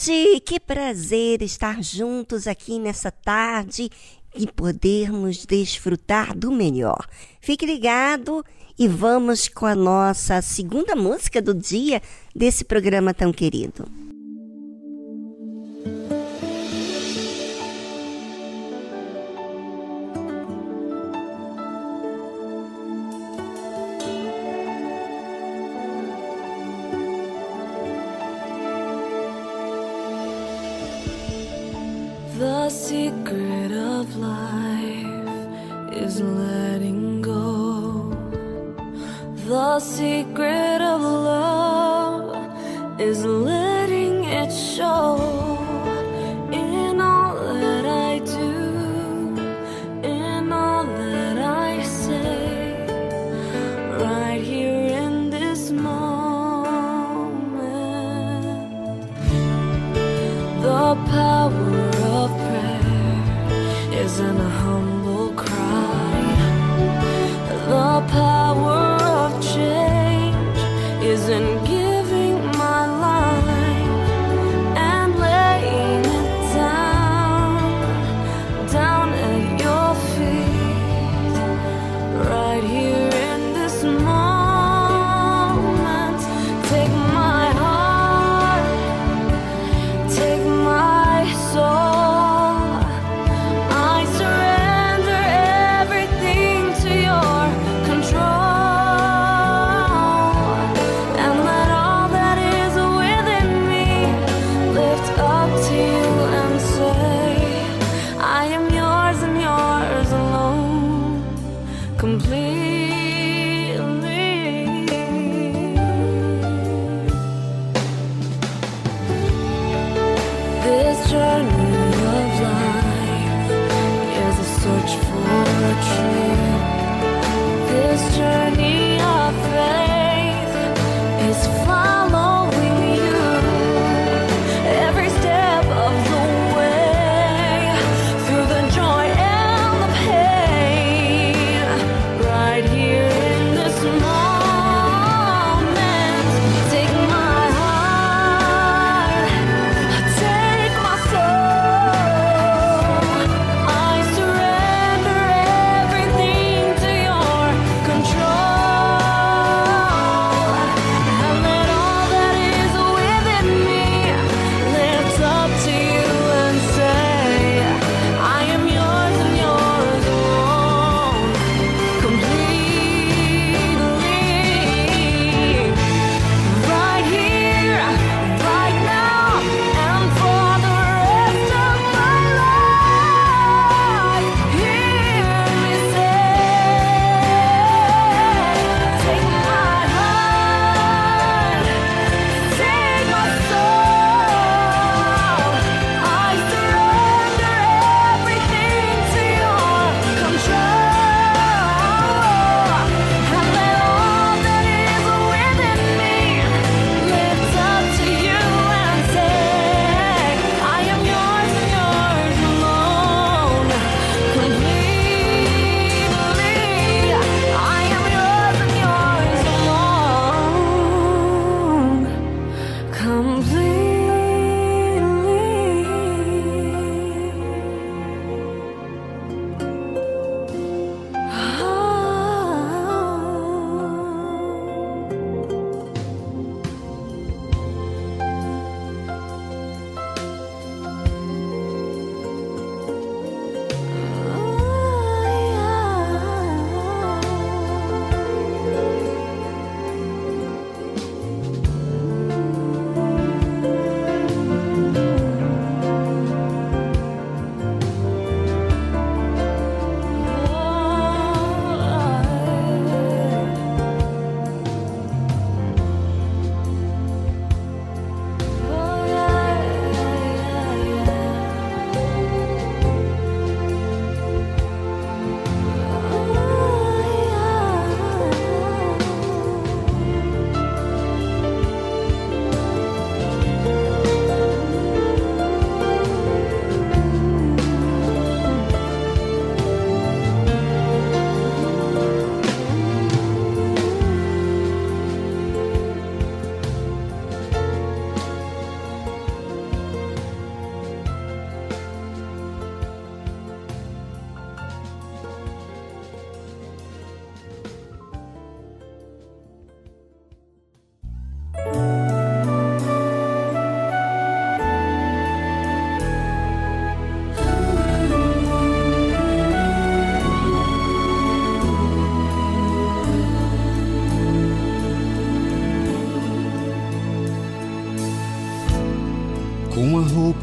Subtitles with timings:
[0.00, 0.40] Tarde!
[0.40, 3.90] Que prazer estar juntos aqui nessa tarde
[4.34, 7.06] e podermos desfrutar do melhor.
[7.40, 8.44] Fique ligado
[8.78, 12.00] e vamos com a nossa segunda música do dia
[12.34, 13.99] desse programa tão querido.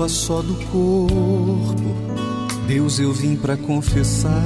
[0.08, 1.96] A roupa só do corpo,
[2.66, 4.44] Deus eu vim pra confessar.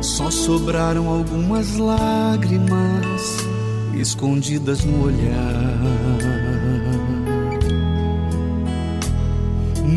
[0.00, 3.36] Só sobraram algumas lágrimas
[3.94, 5.78] escondidas no olhar.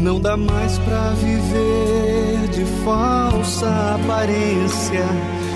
[0.01, 5.05] Não dá mais pra viver de falsa aparência.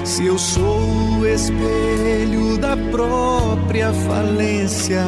[0.05, 5.03] Se eu sou o espelho da própria falência,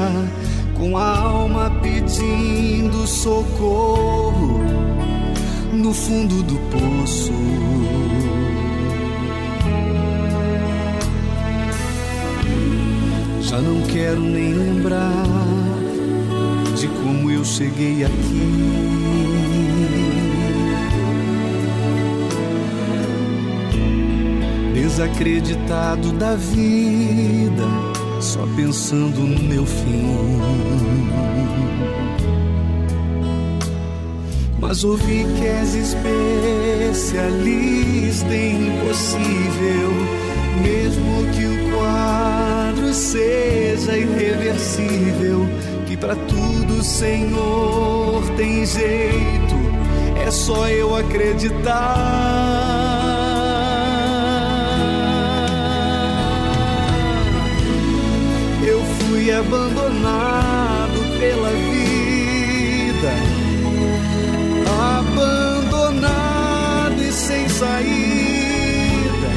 [0.75, 4.59] com a alma pedindo socorro
[5.71, 7.31] no fundo do poço.
[13.41, 15.25] Já não quero nem lembrar
[16.75, 18.96] de como eu cheguei aqui.
[24.97, 27.67] Desacreditado da vida,
[28.19, 30.41] só pensando no meu fim.
[34.59, 35.75] Mas ouvi que és
[36.95, 39.91] especialista em impossível,
[40.63, 45.47] mesmo que o quadro seja irreversível,
[45.85, 49.55] que pra tudo, Senhor, tem jeito,
[50.25, 52.76] é só eu acreditar.
[59.29, 63.13] Abandonado pela vida,
[64.97, 69.27] abandonado e sem saída,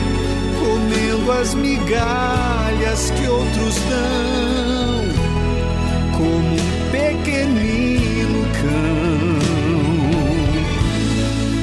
[0.61, 5.09] comendo as migalhas que outros dão,
[6.17, 9.41] como um pequenino cão.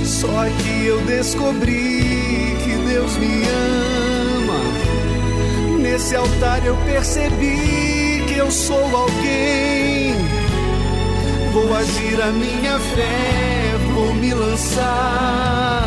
[0.05, 3.43] Só que eu descobri que Deus me
[4.46, 4.62] ama.
[5.79, 7.76] Nesse altar eu percebi
[8.48, 10.13] eu sou alguém.
[11.51, 15.86] Vou agir a minha fé, vou me lançar.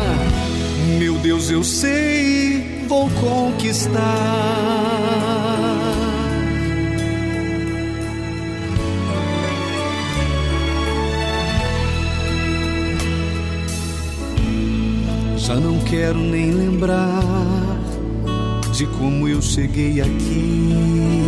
[0.99, 3.99] Meu Deus, eu sei, vou conquistar.
[15.37, 17.23] Já não quero nem lembrar
[18.71, 21.20] de como eu cheguei aqui.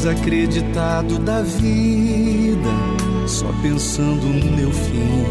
[0.00, 2.70] Desacreditado da vida,
[3.26, 5.26] só pensando no meu fim.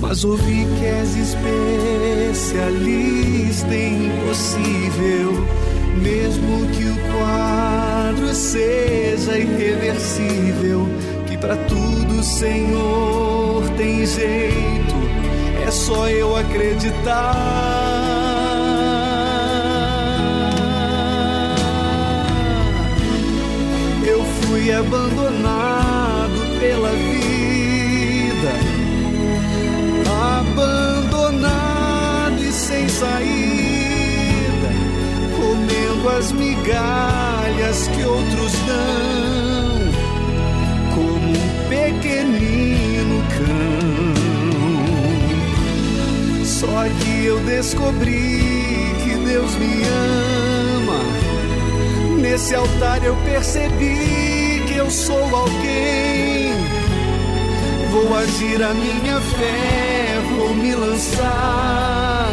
[0.00, 1.14] Mas ouvi que és
[2.34, 5.46] especialista em impossível,
[6.02, 10.88] mesmo que o quadro seja irreversível,
[11.28, 14.96] que para tudo, Senhor, tem jeito,
[15.64, 18.23] é só eu acreditar.
[24.54, 28.52] Fui abandonado pela vida
[30.38, 34.70] abandonado e sem saída,
[35.36, 39.90] comendo as migalhas que outros dão,
[40.94, 44.14] como um pequenino cão.
[46.44, 48.38] Só que eu descobri
[49.02, 49.82] que Deus me
[50.76, 51.00] ama.
[52.20, 54.23] Nesse altar eu percebi
[54.84, 56.52] eu sou alguém.
[57.90, 62.28] Vou agir a minha fé, vou me lançar.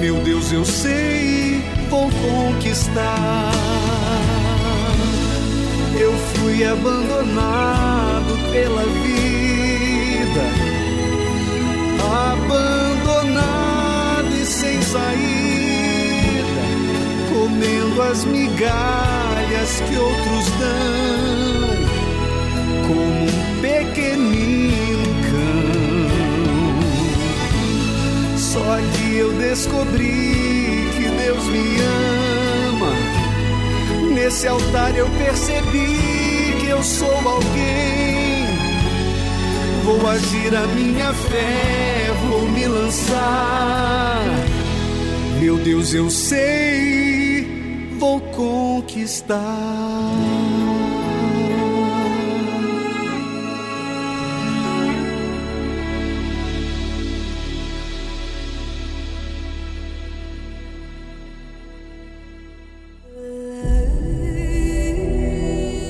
[0.00, 3.52] Meu Deus, eu sei, vou conquistar.
[5.98, 10.44] Eu fui abandonado pela vida,
[12.32, 16.62] abandonado e sem saída,
[17.30, 21.70] comendo as migalhas que outros dão
[22.86, 26.78] como um pequenino cão.
[28.38, 31.80] Só que eu descobri que Deus me
[32.68, 32.92] ama.
[34.14, 38.46] Nesse altar eu percebi que eu sou alguém.
[39.84, 44.22] Vou agir a minha fé, vou me lançar.
[45.40, 47.46] Meu Deus, eu sei,
[47.98, 48.20] vou
[48.80, 49.36] conquistar.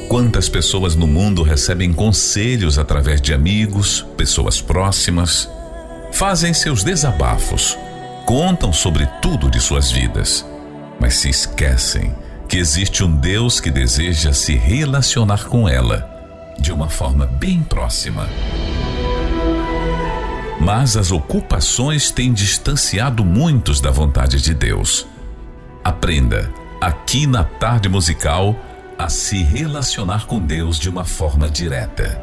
[0.08, 5.48] Quantas pessoas no mundo recebem conselhos através de amigos, pessoas próximas,
[6.12, 7.78] fazem seus desabafos,
[8.26, 10.44] contam sobre tudo de suas vidas,
[10.98, 12.12] mas se esquecem
[12.50, 16.10] que existe um Deus que deseja se relacionar com ela
[16.58, 18.28] de uma forma bem próxima.
[20.60, 25.06] Mas as ocupações têm distanciado muitos da vontade de Deus.
[25.84, 28.56] Aprenda, aqui na Tarde Musical,
[28.98, 32.20] a se relacionar com Deus de uma forma direta.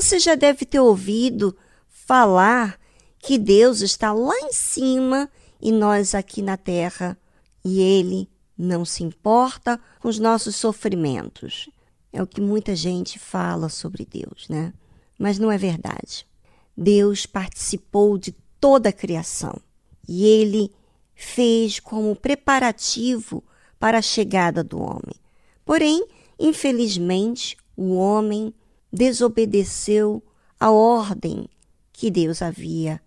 [0.00, 1.54] Você já deve ter ouvido
[1.86, 2.80] falar
[3.18, 5.30] que Deus está lá em cima
[5.60, 7.18] e nós aqui na terra,
[7.62, 8.26] e Ele
[8.56, 11.68] não se importa com os nossos sofrimentos.
[12.10, 14.72] É o que muita gente fala sobre Deus, né?
[15.18, 16.26] Mas não é verdade.
[16.74, 19.60] Deus participou de toda a criação
[20.08, 20.72] e Ele
[21.14, 23.44] fez como preparativo
[23.78, 25.14] para a chegada do homem.
[25.62, 26.06] Porém,
[26.38, 28.54] infelizmente, o homem
[28.92, 30.22] desobedeceu
[30.58, 31.48] a ordem
[31.92, 33.00] que Deus havia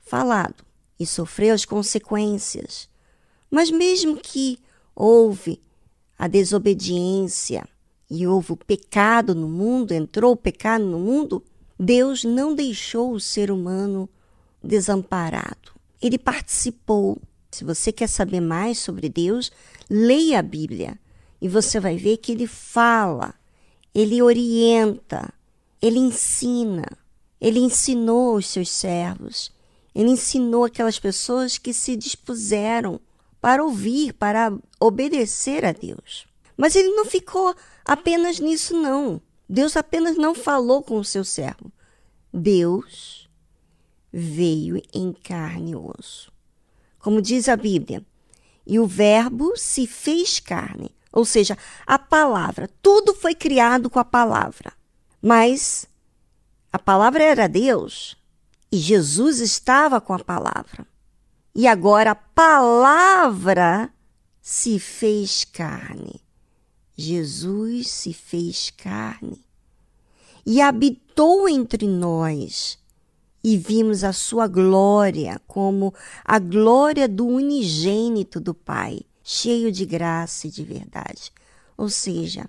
[0.00, 0.64] falado
[0.98, 2.88] e sofreu as consequências.
[3.50, 4.58] Mas mesmo que
[4.94, 5.60] houve
[6.18, 7.66] a desobediência
[8.10, 11.42] e houve o pecado no mundo, entrou o pecado no mundo,
[11.78, 14.08] Deus não deixou o ser humano
[14.62, 15.72] desamparado.
[16.00, 17.18] Ele participou
[17.50, 19.50] Se você quer saber mais sobre Deus,
[19.88, 20.98] leia a Bíblia
[21.40, 23.34] e você vai ver que ele fala,
[24.00, 25.32] ele orienta,
[25.82, 26.86] ele ensina.
[27.40, 29.52] Ele ensinou os seus servos,
[29.94, 33.00] ele ensinou aquelas pessoas que se dispuseram
[33.40, 36.26] para ouvir, para obedecer a Deus.
[36.56, 39.20] Mas ele não ficou apenas nisso, não.
[39.48, 41.72] Deus apenas não falou com o seu servo.
[42.32, 43.28] Deus
[44.12, 46.32] veio em carne e osso.
[46.98, 48.04] Como diz a Bíblia,
[48.66, 52.68] e o Verbo se fez carne, ou seja, a palavra.
[52.82, 54.72] Tudo foi criado com a palavra.
[55.20, 55.86] Mas
[56.72, 58.16] a palavra era Deus
[58.70, 60.86] e Jesus estava com a palavra.
[61.54, 63.90] E agora a palavra
[64.40, 66.20] se fez carne.
[66.96, 69.44] Jesus se fez carne
[70.44, 72.78] e habitou entre nós.
[73.44, 79.00] E vimos a sua glória como a glória do unigênito do Pai,
[79.30, 81.30] cheio de graça e de verdade.
[81.76, 82.48] Ou seja,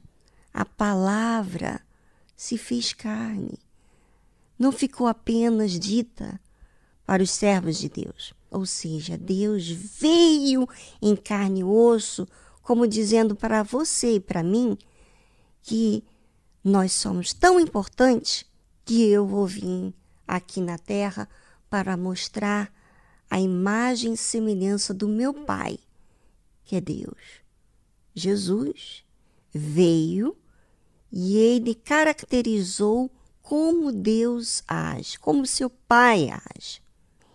[0.54, 1.82] a palavra
[2.38, 3.60] se fez carne.
[4.58, 6.40] Não ficou apenas dita
[7.06, 8.34] para os servos de Deus.
[8.50, 10.66] Ou seja, Deus veio
[11.02, 12.26] em carne e osso,
[12.62, 14.78] como dizendo para você e para mim
[15.62, 16.02] que
[16.64, 18.46] nós somos tão importantes
[18.86, 19.94] que eu vou vir
[20.26, 21.28] aqui na terra
[21.70, 22.72] para mostrar
[23.30, 25.78] a imagem e semelhança do meu Pai,
[26.70, 27.42] que é Deus.
[28.14, 29.04] Jesus
[29.52, 30.38] veio
[31.12, 33.10] e ele caracterizou
[33.42, 36.80] como Deus age, como seu Pai age.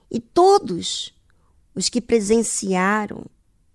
[0.08, 1.12] E todos
[1.74, 3.26] os que presenciaram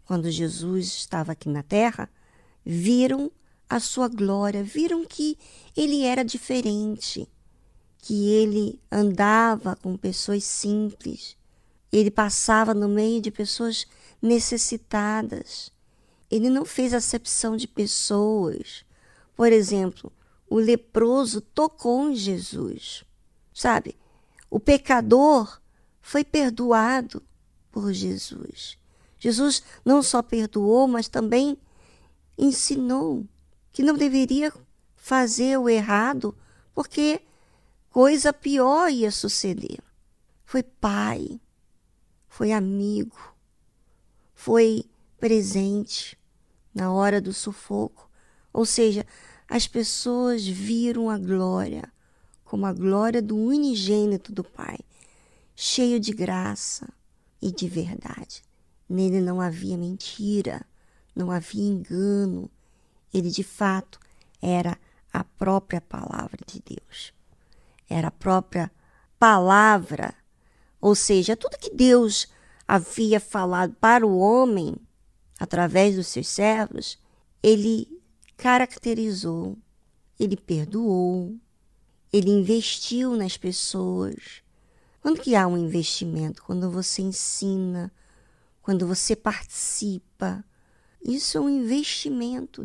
[0.06, 2.10] quando Jesus estava aqui na terra
[2.66, 3.30] viram
[3.70, 5.38] a sua glória, viram que
[5.76, 7.28] ele era diferente,
[7.98, 11.36] que ele andava com pessoas simples,
[11.92, 13.86] ele passava no meio de pessoas
[14.22, 15.72] necessitadas.
[16.30, 18.86] Ele não fez acepção de pessoas.
[19.36, 20.12] Por exemplo,
[20.50, 23.04] o leproso tocou em Jesus.
[23.54, 23.98] Sabe?
[24.50, 25.60] O pecador
[26.02, 27.22] foi perdoado
[27.72, 28.78] por Jesus.
[29.20, 31.58] Jesus não só perdoou, mas também
[32.38, 33.26] ensinou
[33.72, 34.52] que não deveria
[34.96, 36.36] fazer o errado,
[36.74, 37.22] porque
[37.90, 39.80] coisa pior ia suceder.
[40.46, 41.40] Foi pai,
[42.28, 43.18] foi amigo,
[44.40, 44.86] foi
[45.20, 46.18] presente
[46.74, 48.10] na hora do sufoco.
[48.54, 49.06] Ou seja,
[49.50, 51.92] as pessoas viram a glória
[52.46, 54.80] como a glória do unigênito do Pai,
[55.54, 56.88] cheio de graça
[57.42, 58.42] e de verdade.
[58.88, 60.66] Nele não havia mentira,
[61.14, 62.50] não havia engano.
[63.14, 64.00] Ele de fato
[64.42, 64.80] era
[65.12, 67.14] a própria palavra de Deus.
[67.90, 68.72] Era a própria
[69.20, 70.16] palavra,
[70.80, 72.26] ou seja, tudo que Deus
[72.70, 74.76] havia falado para o homem
[75.40, 77.00] através dos seus servos,
[77.42, 78.00] ele
[78.38, 79.58] caracterizou,
[80.20, 81.36] ele perdoou,
[82.14, 84.44] ele investiu nas pessoas.
[85.02, 86.44] Quando que há um investimento?
[86.44, 87.92] Quando você ensina,
[88.62, 90.46] quando você participa.
[91.02, 92.64] Isso é um investimento.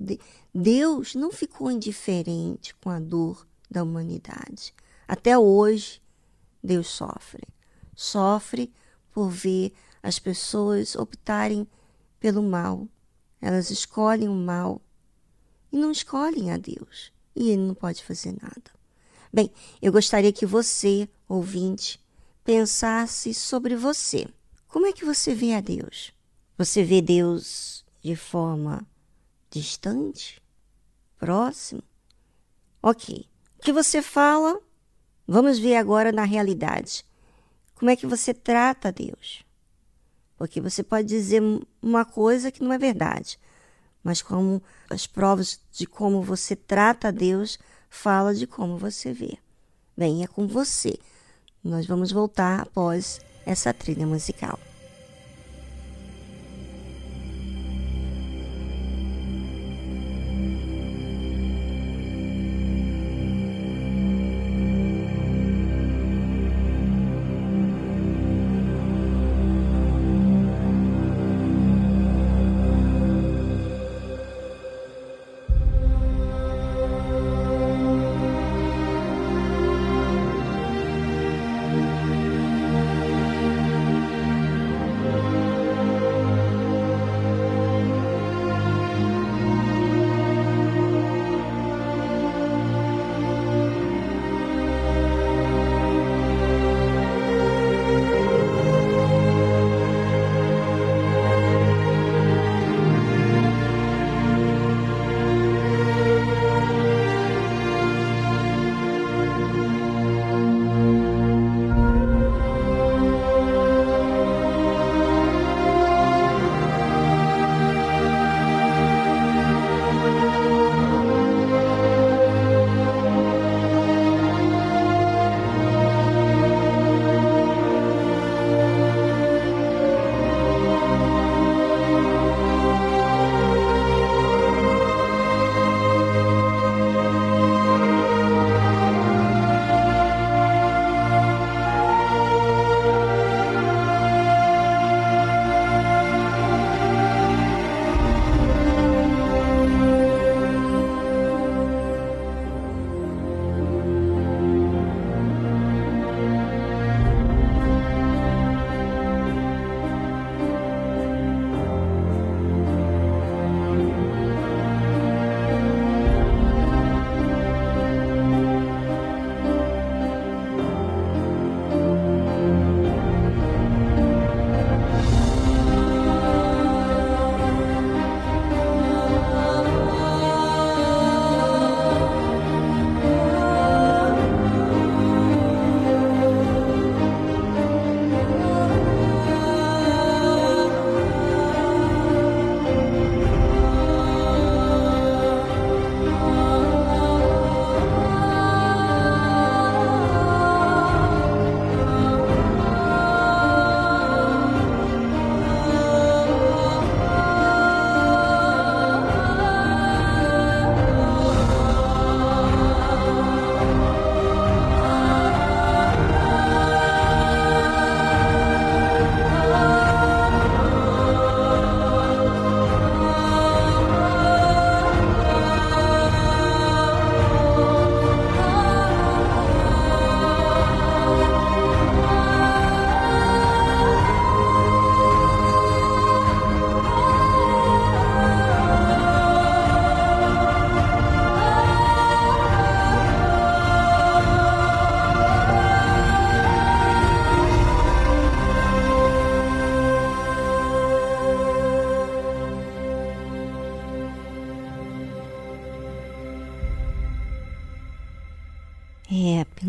[0.55, 4.75] Deus não ficou indiferente com a dor da humanidade.
[5.09, 6.03] Até hoje,
[6.63, 7.45] Deus sofre.
[7.97, 8.71] Sofre
[9.11, 9.73] por ver
[10.05, 11.67] as pessoas optarem
[12.21, 12.87] pelo mal.
[13.41, 14.83] Elas escolhem o mal
[15.73, 17.11] e não escolhem a Deus.
[17.35, 18.71] E ele não pode fazer nada.
[19.33, 21.99] Bem, eu gostaria que você, ouvinte,
[22.45, 24.29] pensasse sobre você.
[24.69, 26.13] Como é que você vê a Deus?
[26.59, 28.87] Você vê Deus de forma
[29.51, 30.41] distante?
[31.19, 31.83] Próximo?
[32.83, 33.27] Ok.
[33.59, 34.61] O que você fala?
[35.27, 37.07] Vamos ver agora na realidade.
[37.75, 39.44] Como é que você trata Deus?
[40.37, 41.43] Porque você pode dizer
[41.83, 43.39] uma coisa que não é verdade
[44.05, 49.39] mas como as provas de como você trata a Deus fala de como você vê.
[49.97, 50.99] Bem, é com você.
[51.63, 54.59] Nós vamos voltar após essa trilha musical.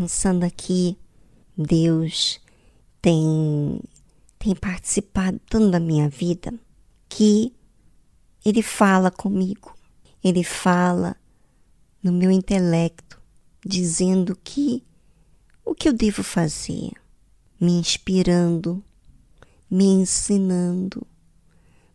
[0.06, 0.96] Pensando aqui,
[1.58, 2.40] Deus
[3.02, 3.80] tem,
[4.38, 6.54] tem participado tanto da minha vida
[7.08, 7.52] que
[8.44, 9.74] Ele fala comigo,
[10.22, 11.16] Ele fala
[12.00, 13.20] no meu intelecto,
[13.64, 14.84] dizendo que
[15.64, 16.92] o que eu devo fazer,
[17.60, 18.80] me inspirando,
[19.68, 21.04] me ensinando,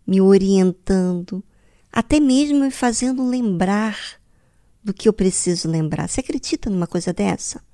[0.05, 1.41] me orientando,
[1.89, 3.97] até mesmo me fazendo lembrar
[4.83, 6.09] do que eu preciso lembrar.
[6.09, 7.70] Você acredita numa coisa dessa?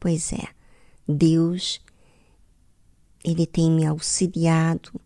[0.00, 0.48] Pois é,
[1.06, 1.80] Deus,
[3.22, 4.98] Ele tem me auxiliado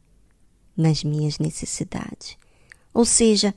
[0.77, 2.39] nas minhas necessidades.
[2.93, 3.53] Ou seja,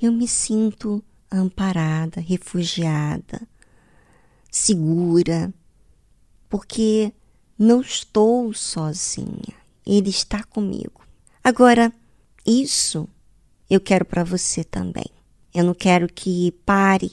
[0.00, 3.46] eu me sinto amparada, refugiada,
[4.50, 5.52] segura,
[6.48, 7.12] porque
[7.58, 9.54] não estou sozinha.
[9.84, 11.02] Ele está comigo.
[11.44, 11.92] Agora,
[12.46, 13.06] isso
[13.68, 15.06] eu quero para você também.
[15.54, 17.12] Eu não quero que pare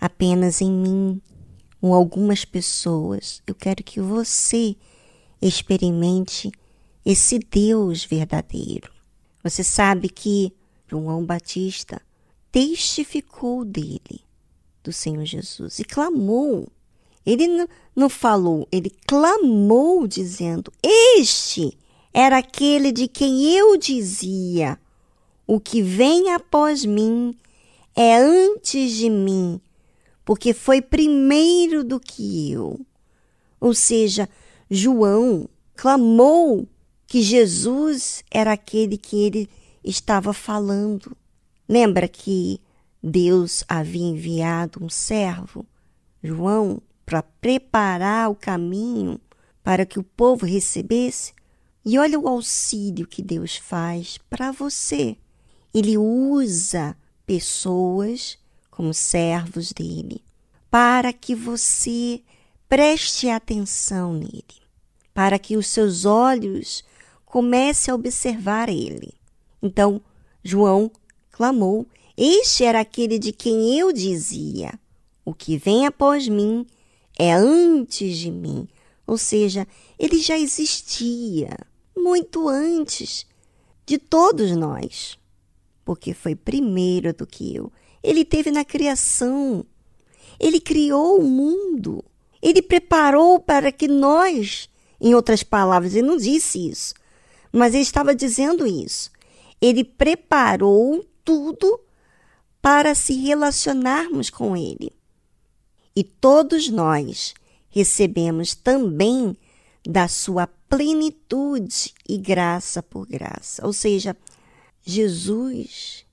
[0.00, 1.22] apenas em mim
[1.82, 3.42] ou algumas pessoas.
[3.44, 4.76] Eu quero que você
[5.40, 6.52] experimente
[7.04, 8.90] esse Deus verdadeiro.
[9.42, 10.52] Você sabe que
[10.88, 12.00] João Batista
[12.52, 14.20] testificou dele,
[14.84, 16.68] do Senhor Jesus, e clamou.
[17.26, 20.72] Ele não, não falou, ele clamou, dizendo:
[21.16, 21.76] Este
[22.12, 24.78] era aquele de quem eu dizia:
[25.46, 27.36] O que vem após mim
[27.96, 29.60] é antes de mim,
[30.32, 32.80] porque foi primeiro do que eu.
[33.60, 34.26] Ou seja,
[34.70, 36.66] João clamou
[37.06, 39.50] que Jesus era aquele que ele
[39.84, 41.14] estava falando.
[41.68, 42.58] Lembra que
[43.02, 45.66] Deus havia enviado um servo,
[46.22, 49.20] João, para preparar o caminho
[49.62, 51.34] para que o povo recebesse?
[51.84, 55.14] E olha o auxílio que Deus faz para você.
[55.74, 58.38] Ele usa pessoas
[58.82, 60.20] como servos dele
[60.68, 62.20] para que você
[62.68, 64.42] preste atenção nele,
[65.14, 66.82] para que os seus olhos
[67.24, 69.14] comecem a observar ele.
[69.62, 70.00] Então,
[70.42, 70.90] João
[71.30, 74.76] clamou: Este era aquele de quem eu dizia:
[75.24, 76.66] O que vem após mim
[77.16, 78.66] é antes de mim.
[79.06, 79.64] Ou seja,
[79.96, 81.56] ele já existia
[81.96, 83.26] muito antes
[83.86, 85.16] de todos nós,
[85.84, 87.70] porque foi primeiro do que eu.
[88.02, 89.64] Ele teve na criação.
[90.38, 92.04] Ele criou o mundo.
[92.40, 94.68] Ele preparou para que nós,
[95.00, 96.94] em outras palavras, ele não disse isso,
[97.52, 99.10] mas ele estava dizendo isso.
[99.60, 101.78] Ele preparou tudo
[102.60, 104.90] para se relacionarmos com ele.
[105.94, 107.34] E todos nós
[107.68, 109.36] recebemos também
[109.86, 113.64] da sua plenitude e graça por graça.
[113.64, 114.16] Ou seja,
[114.82, 116.04] Jesus,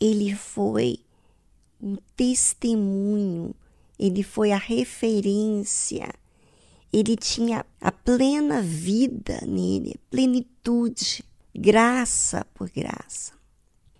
[0.00, 1.00] ele foi
[1.80, 3.54] um testemunho,
[3.98, 6.08] ele foi a referência,
[6.92, 13.32] ele tinha a plena vida nele, plenitude, graça por graça.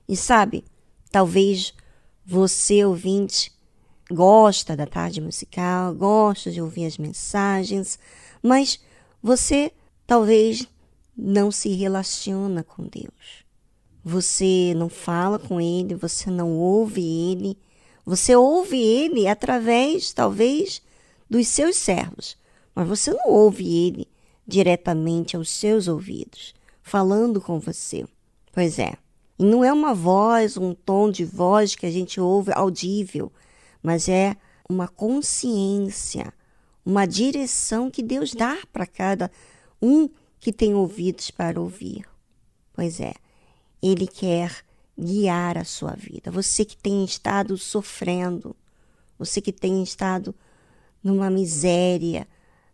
[0.08, 0.64] E sabe,
[1.10, 1.74] talvez
[2.24, 3.52] você, ouvinte,
[4.10, 7.98] gosta da tarde musical, gosta de ouvir as mensagens,
[8.42, 8.80] mas
[9.22, 9.72] você
[10.06, 10.66] talvez
[11.16, 13.44] não se relaciona com Deus.
[14.04, 17.58] Você não fala com Ele, você não ouve Ele,
[18.09, 20.81] você ouve Ele através, talvez,
[21.29, 22.38] dos seus servos,
[22.75, 24.09] mas você não ouve Ele
[24.47, 28.07] diretamente aos seus ouvidos, falando com você.
[28.51, 28.94] Pois é,
[29.38, 33.31] e não é uma voz, um tom de voz que a gente ouve audível,
[33.83, 34.35] mas é
[34.66, 36.33] uma consciência,
[36.87, 39.31] uma direção que Deus dá para cada
[39.83, 40.09] um
[40.40, 42.07] que tem ouvidos para ouvir.
[42.73, 43.12] Pois é,
[43.83, 44.64] Ele quer
[44.98, 46.30] guiar a sua vida.
[46.30, 48.56] Você que tem estado sofrendo,
[49.18, 50.34] você que tem estado
[51.02, 52.26] numa miséria,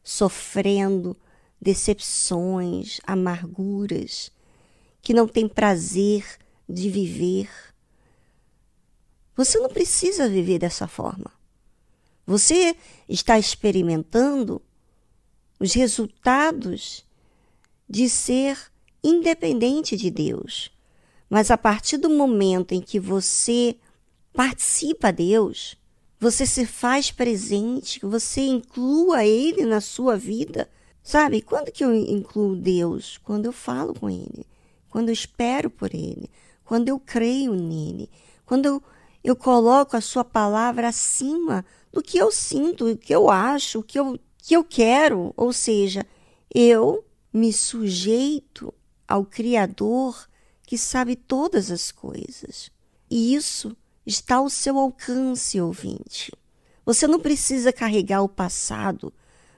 [0.03, 1.17] sofrendo
[1.61, 4.33] decepções, amarguras,
[5.03, 6.25] que não tem prazer
[6.69, 7.51] de viver.
[9.37, 11.31] Você não precisa viver dessa forma.
[12.27, 12.75] Você
[13.09, 14.63] está experimentando
[15.61, 17.05] os resultados
[17.89, 18.59] de ser
[19.03, 20.74] independente de Deus.
[21.35, 23.77] Mas a partir do momento em que você
[24.33, 25.77] participa a Deus,
[26.17, 30.71] você se faz presente, você inclua Ele na sua vida.
[31.03, 33.19] Sabe, quando que eu incluo Deus?
[33.19, 34.47] Quando eu falo com Ele,
[34.89, 36.31] quando eu espero por Ele,
[36.65, 38.09] quando eu creio nele,
[38.47, 38.83] quando eu,
[39.25, 43.83] eu coloco a Sua palavra acima do que eu sinto, o que eu acho, o
[43.83, 45.35] que eu, que eu quero.
[45.37, 46.07] Ou seja,
[46.55, 48.73] eu me sujeito
[49.09, 50.29] ao Criador
[50.75, 52.69] que sabe todas as coisas.
[53.09, 56.33] E isso está ao seu alcance, ouvinte.
[56.85, 59.13] Você não precisa carregar o passado.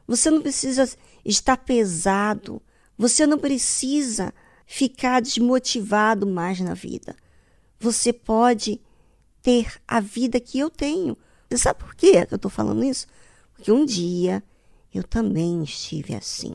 [0.06, 0.86] Você não precisa
[1.24, 2.60] estar pesado.
[2.98, 4.34] Você não precisa
[4.66, 7.16] ficar desmotivado mais na vida.
[7.80, 8.78] Você pode
[9.40, 11.16] ter a vida que eu tenho.
[11.48, 13.06] Você sabe por quê que eu estou falando isso?
[13.54, 14.44] Porque um dia
[14.92, 16.54] eu também estive assim.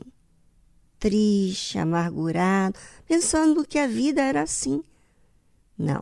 [1.02, 4.84] Triste, amargurado, pensando que a vida era assim.
[5.76, 6.00] Não.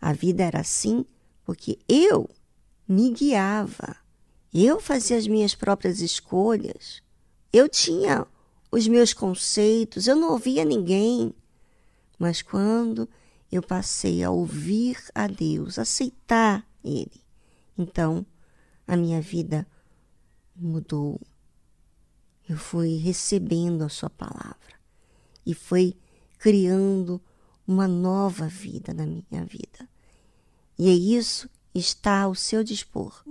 [0.00, 1.04] A vida era assim
[1.44, 2.26] porque eu
[2.88, 3.94] me guiava.
[4.54, 7.02] Eu fazia as minhas próprias escolhas.
[7.52, 8.26] Eu tinha
[8.72, 11.34] os meus conceitos, eu não ouvia ninguém.
[12.18, 13.06] Mas quando
[13.52, 17.22] eu passei a ouvir a Deus, aceitar Ele,
[17.76, 18.24] então
[18.88, 19.66] a minha vida
[20.56, 21.20] mudou.
[22.48, 24.76] Eu fui recebendo a Sua palavra
[25.44, 25.96] e foi
[26.38, 27.20] criando
[27.66, 29.88] uma nova vida na minha vida.
[30.78, 33.22] E é isso está ao seu dispor.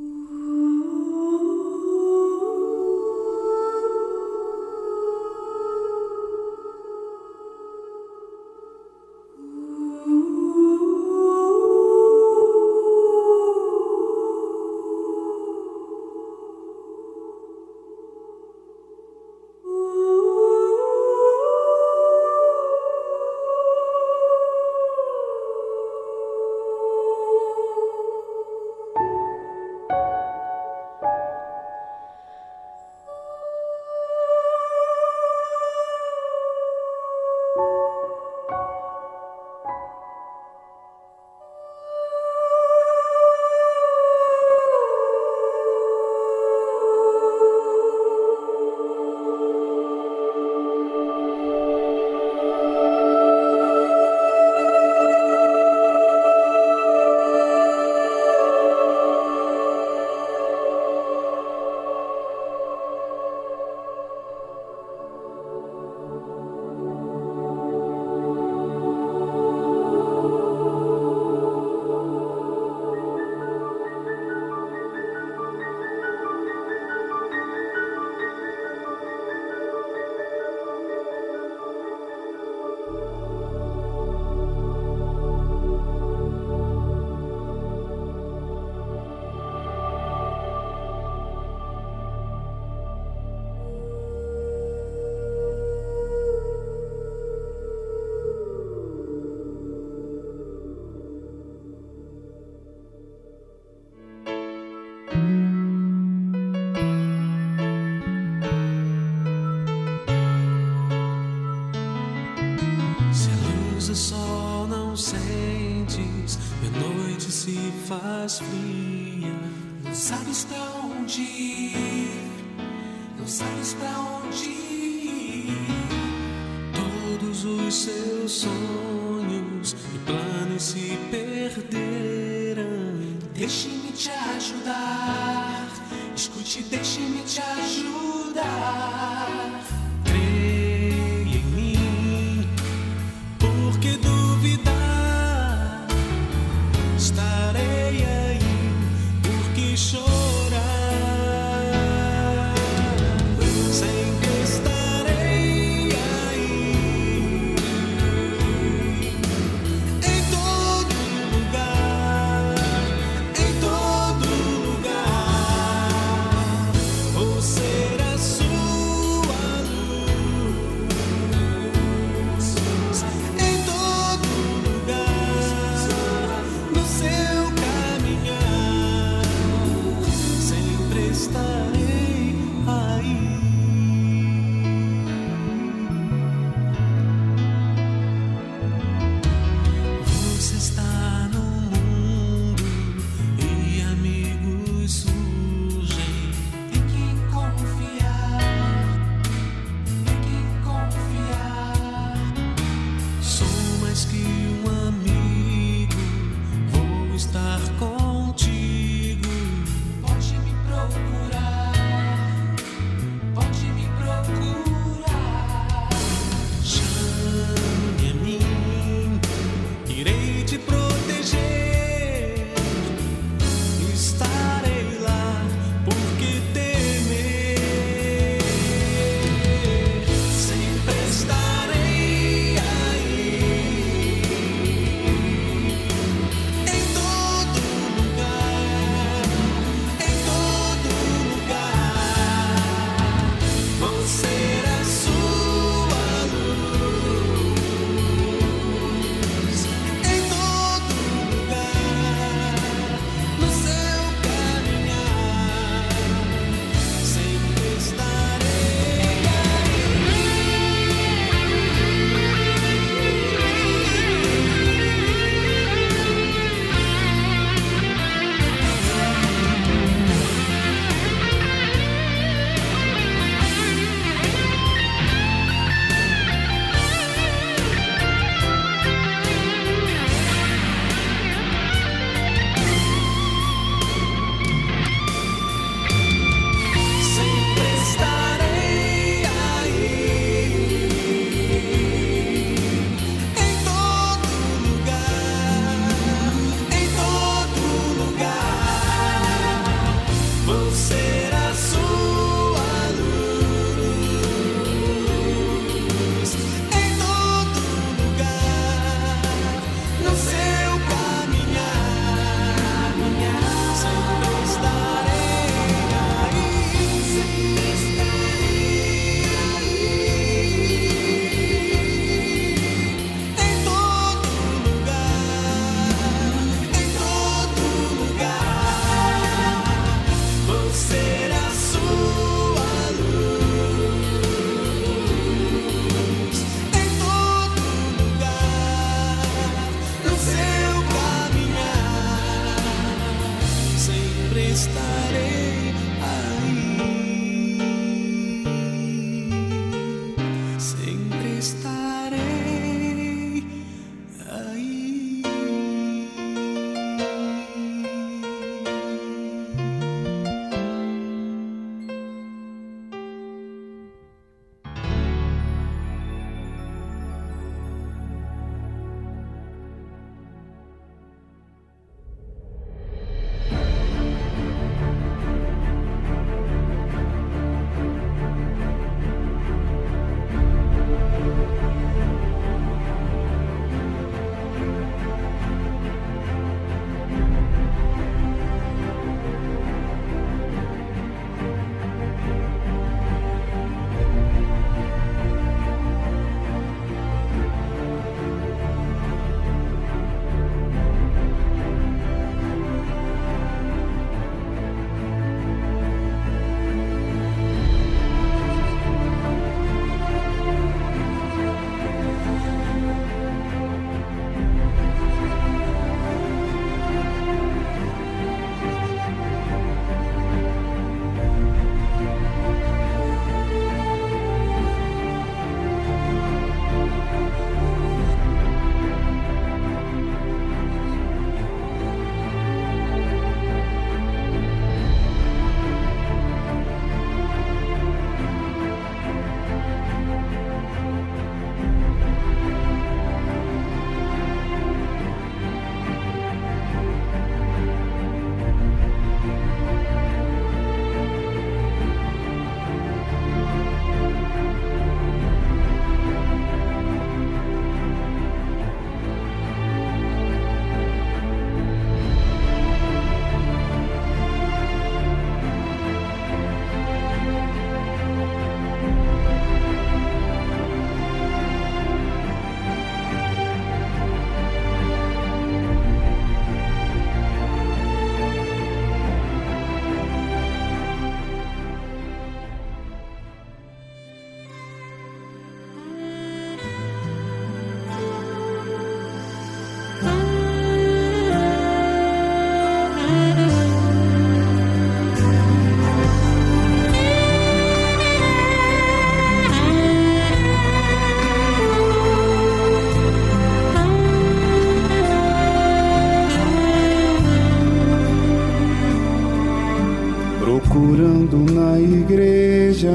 [207.35, 208.04] estás con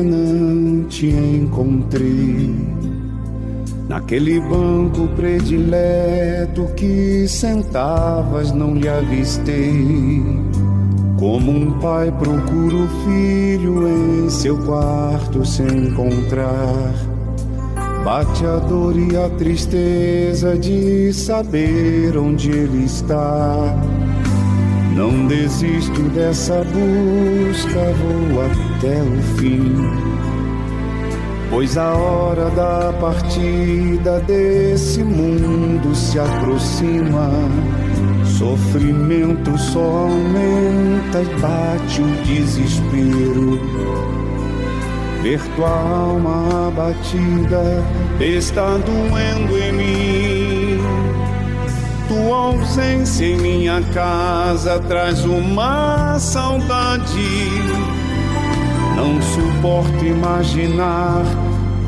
[0.03, 2.55] não te encontrei.
[3.89, 10.25] Naquele banco predileto que sentavas, não lhe avistei.
[11.19, 16.95] Como um pai procura o filho em seu quarto se encontrar.
[18.05, 23.77] Bate a dor e a tristeza de saber onde ele está.
[24.95, 29.75] Não desisto dessa busca, vou até o fim.
[31.51, 37.29] Pois a hora da partida desse mundo se aproxima.
[38.25, 43.61] Sofrimento só aumenta e bate o desespero.
[45.23, 47.85] Ver tua alma abatida
[48.19, 50.81] está doendo em mim.
[52.09, 57.90] Tua ausência em minha casa traz uma saudade.
[59.01, 61.25] Não suporto imaginar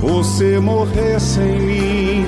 [0.00, 2.24] você morrer sem mim.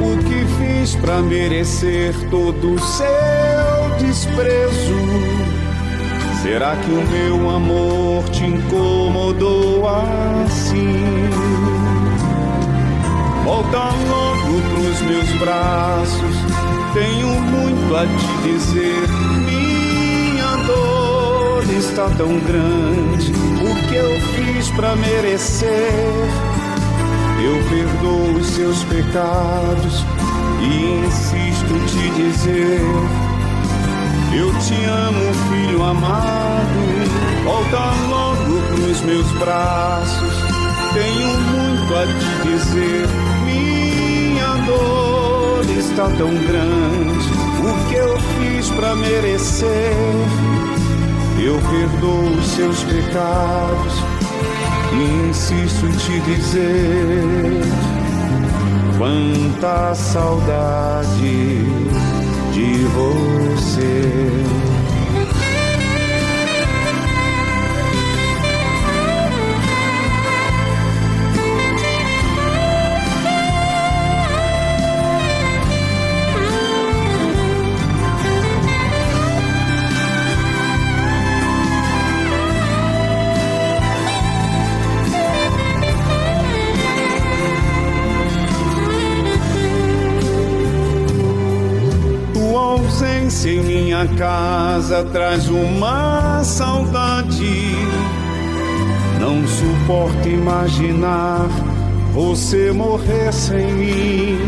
[0.00, 3.06] O que fiz pra merecer todo o seu
[4.00, 4.96] desprezo?
[6.40, 9.86] Será que o meu amor te incomodou
[10.46, 11.28] assim?
[13.44, 16.36] Volta logo pros meus braços,
[16.94, 19.45] tenho muito a te dizer.
[21.78, 25.92] Está tão grande, o que eu fiz pra merecer?
[27.44, 30.04] Eu perdoo os seus pecados
[30.62, 32.80] e insisto te dizer.
[34.34, 36.66] Eu te amo, filho amado.
[37.44, 40.34] Volta logo pros meus braços.
[40.94, 43.06] Tenho muito a te dizer.
[43.44, 47.28] Minha dor está tão grande.
[47.60, 49.94] O que eu fiz pra merecer?
[51.38, 53.94] Eu perdoo os seus pecados
[54.92, 57.60] e insisto em te dizer.
[58.96, 61.62] Quanta saudade
[62.52, 64.30] de você.
[94.16, 97.74] Casa traz uma saudade.
[99.20, 101.46] Não suporto imaginar
[102.12, 104.38] você morrer sem mim.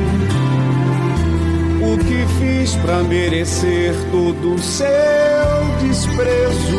[1.83, 4.87] O que fiz pra merecer todo o seu
[5.81, 6.79] desprezo?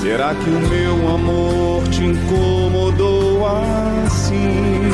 [0.00, 3.44] Será que o meu amor te incomodou
[4.04, 4.90] assim?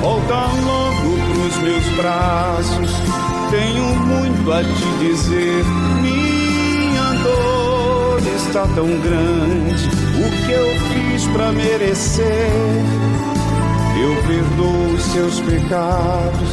[0.00, 3.23] Volta logo pros meus braços.
[3.54, 5.64] Tenho muito a te dizer.
[6.02, 9.88] Minha dor está tão grande.
[10.18, 12.50] O que eu fiz pra merecer?
[13.96, 16.50] Eu perdoo os seus pecados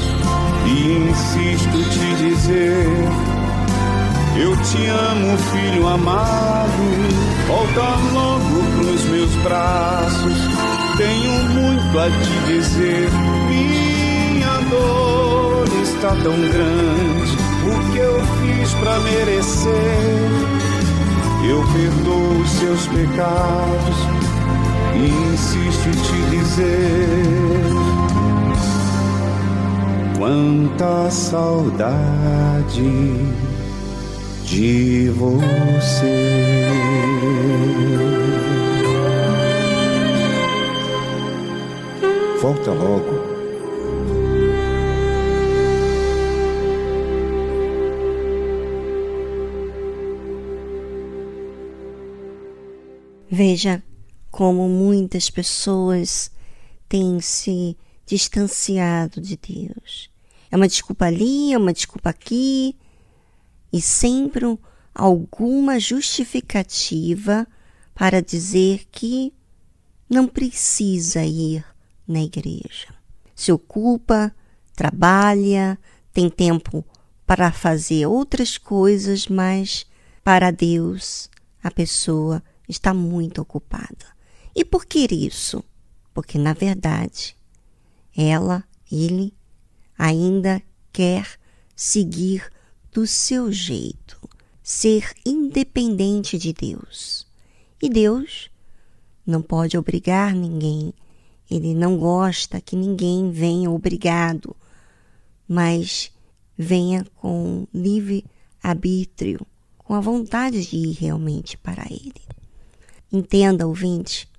[0.68, 2.86] e insisto te dizer.
[4.38, 6.70] Eu te amo, filho amado.
[7.48, 10.38] Volta logo pros meus braços.
[10.98, 13.10] Tenho muito a te dizer.
[13.50, 15.11] Minha dor
[16.02, 17.38] está tão grande.
[17.64, 19.72] O que eu fiz pra merecer?
[21.48, 23.98] Eu perdoo os seus pecados
[24.96, 27.68] e insisto em te dizer.
[30.18, 32.82] Quanta saudade
[34.44, 36.68] de você.
[42.42, 43.21] Volta logo.
[53.34, 53.82] Veja
[54.30, 56.30] como muitas pessoas
[56.90, 60.12] têm se distanciado de Deus.
[60.52, 62.76] É uma desculpa ali, é uma desculpa aqui,
[63.72, 64.60] e sempre
[64.94, 67.48] alguma justificativa
[67.96, 69.34] para dizer que
[70.10, 71.64] não precisa ir
[72.06, 72.94] na igreja.
[73.34, 74.36] Se ocupa,
[74.76, 75.80] trabalha,
[76.12, 76.84] tem tempo
[77.26, 79.86] para fazer outras coisas, mas
[80.22, 81.30] para Deus
[81.64, 84.06] a pessoa está muito ocupada.
[84.56, 85.64] E por que isso?
[86.14, 87.36] Porque na verdade
[88.16, 89.34] ela, ele
[89.98, 91.40] ainda quer
[91.76, 92.50] seguir
[92.92, 94.20] do seu jeito,
[94.62, 97.26] ser independente de Deus.
[97.82, 98.50] E Deus
[99.26, 100.94] não pode obrigar ninguém.
[101.50, 104.56] Ele não gosta que ninguém venha obrigado,
[105.48, 106.12] mas
[106.58, 108.26] venha com livre
[108.62, 109.46] arbítrio,
[109.78, 112.14] com a vontade de ir realmente para Ele.
[113.12, 114.30] Entenda, ouvinte,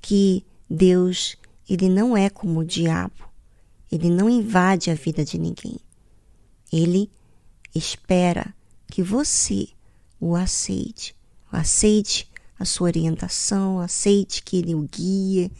[0.00, 1.36] que Deus,
[1.68, 3.26] ele não é como o diabo.
[3.90, 5.78] Ele não invade a vida de ninguém.
[6.72, 7.10] Ele
[7.74, 8.54] espera
[8.88, 9.68] que você
[10.20, 11.14] o aceite,
[11.50, 15.52] aceite a sua orientação, aceite que ele o guie,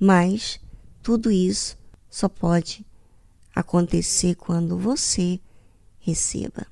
[0.00, 0.60] mas
[1.02, 1.76] tudo isso
[2.10, 2.86] só pode
[3.54, 5.40] acontecer quando você
[6.00, 6.66] receba.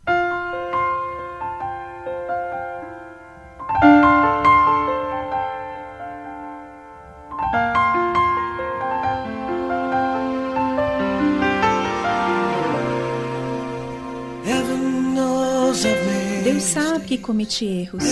[17.11, 18.05] Que cometi erros.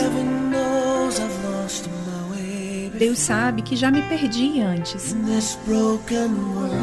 [2.99, 5.15] Deus sabe que já me perdi antes,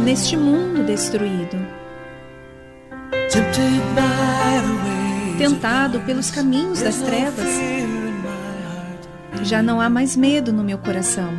[0.01, 1.57] neste mundo destruído,
[5.37, 7.49] tentado pelos caminhos das trevas.
[9.43, 11.33] Já não há mais medo no meu coração.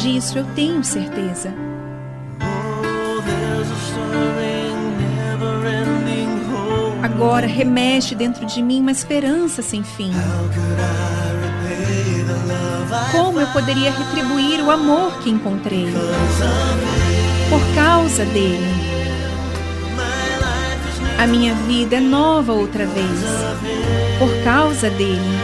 [0.00, 1.52] Disso eu tenho certeza.
[7.14, 10.12] Agora remexe dentro de mim uma esperança sem fim.
[13.10, 15.88] Como eu poderia retribuir o amor que encontrei?
[17.48, 18.88] Por causa dele.
[21.18, 23.20] A minha vida é nova outra vez.
[24.18, 25.38] Por causa dele.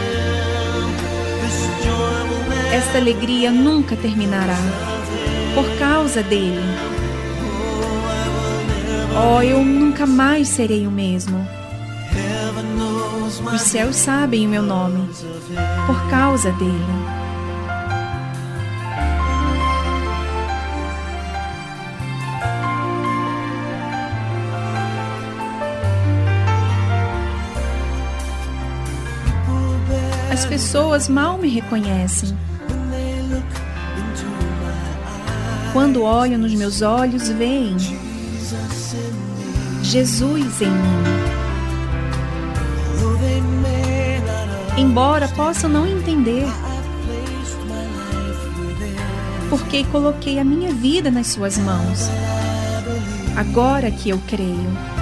[2.71, 4.57] Esta alegria nunca terminará.
[5.55, 6.61] Por causa dele.
[9.17, 11.47] Oh, eu nunca mais serei o mesmo.
[13.53, 15.09] Os céus sabem o meu nome.
[15.87, 17.15] Por causa dele.
[30.29, 32.37] As pessoas mal me reconhecem.
[35.71, 37.77] Quando olham nos meus olhos, veem
[39.85, 41.03] Jesus em mim.
[44.77, 46.45] Embora possam não entender,
[49.49, 52.09] porque coloquei a minha vida nas suas mãos.
[53.37, 54.95] Agora que eu creio.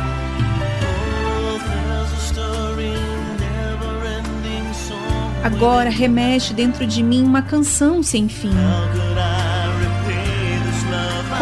[5.44, 8.54] Agora remexe dentro de mim uma canção sem fim.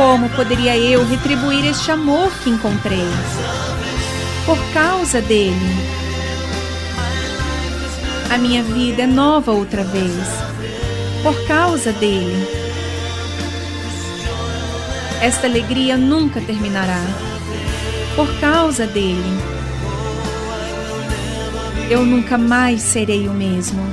[0.02, 3.06] Como poderia eu retribuir este amor que encontrei?
[4.47, 5.78] Por causa dele.
[8.32, 10.28] A minha vida é nova outra vez.
[11.22, 12.47] Por causa dele.
[15.22, 17.04] Esta alegria nunca terminará.
[18.16, 19.39] Por causa dele.
[21.91, 23.84] Eu nunca mais serei o mesmo.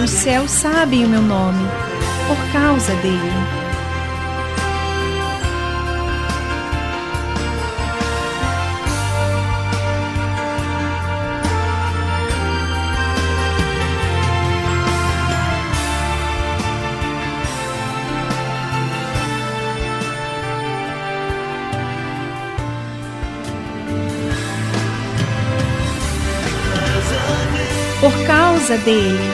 [0.00, 1.66] Os céus sabem o meu nome.
[2.28, 3.65] Por causa dele.
[28.66, 29.30] Causa dele.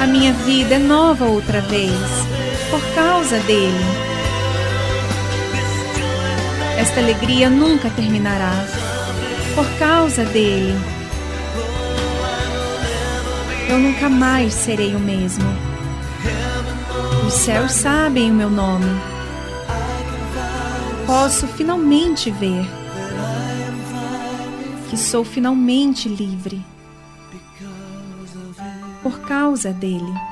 [0.00, 1.90] A minha vida é nova outra vez.
[2.70, 3.84] Por causa dele.
[6.78, 8.52] Esta alegria nunca terminará.
[9.56, 10.78] Por causa dele.
[13.68, 15.52] Eu nunca mais serei o mesmo.
[17.26, 19.00] Os céus sabem o meu nome.
[21.06, 22.81] Posso finalmente ver
[24.92, 26.62] que sou finalmente livre
[29.02, 30.31] por causa dele.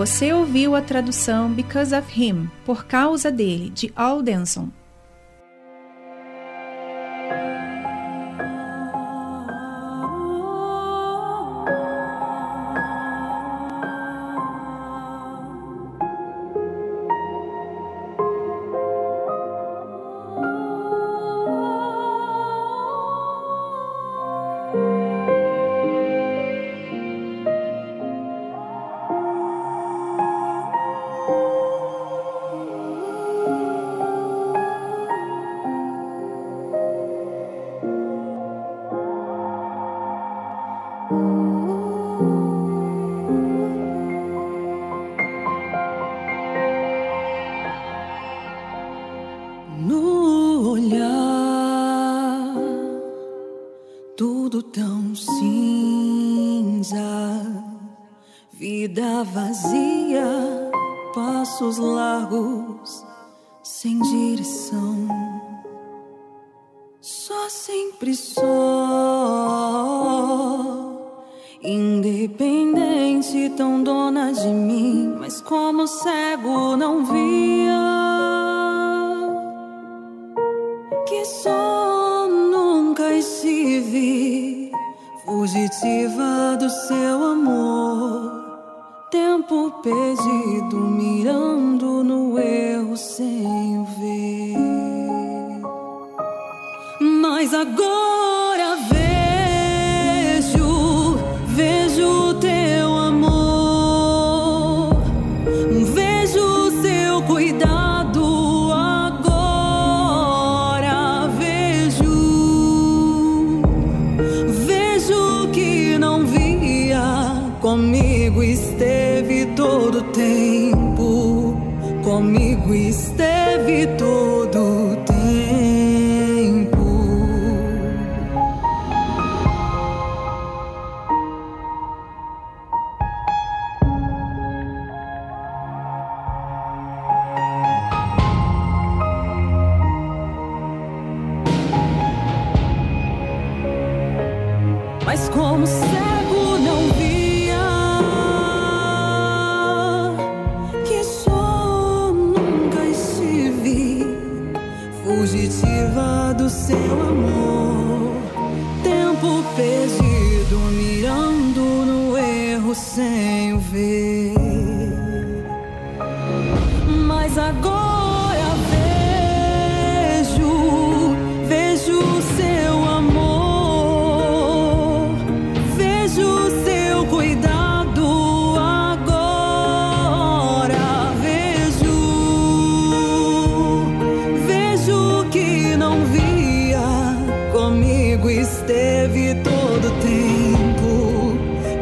[0.00, 4.70] Você ouviu a tradução Because of Him, por causa dele, de Aldenson.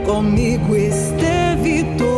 [0.09, 2.18] Comigo esteve todo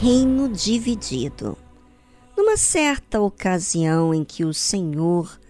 [0.00, 1.58] Reino dividido.
[2.36, 5.40] Numa certa ocasião em que o Senhor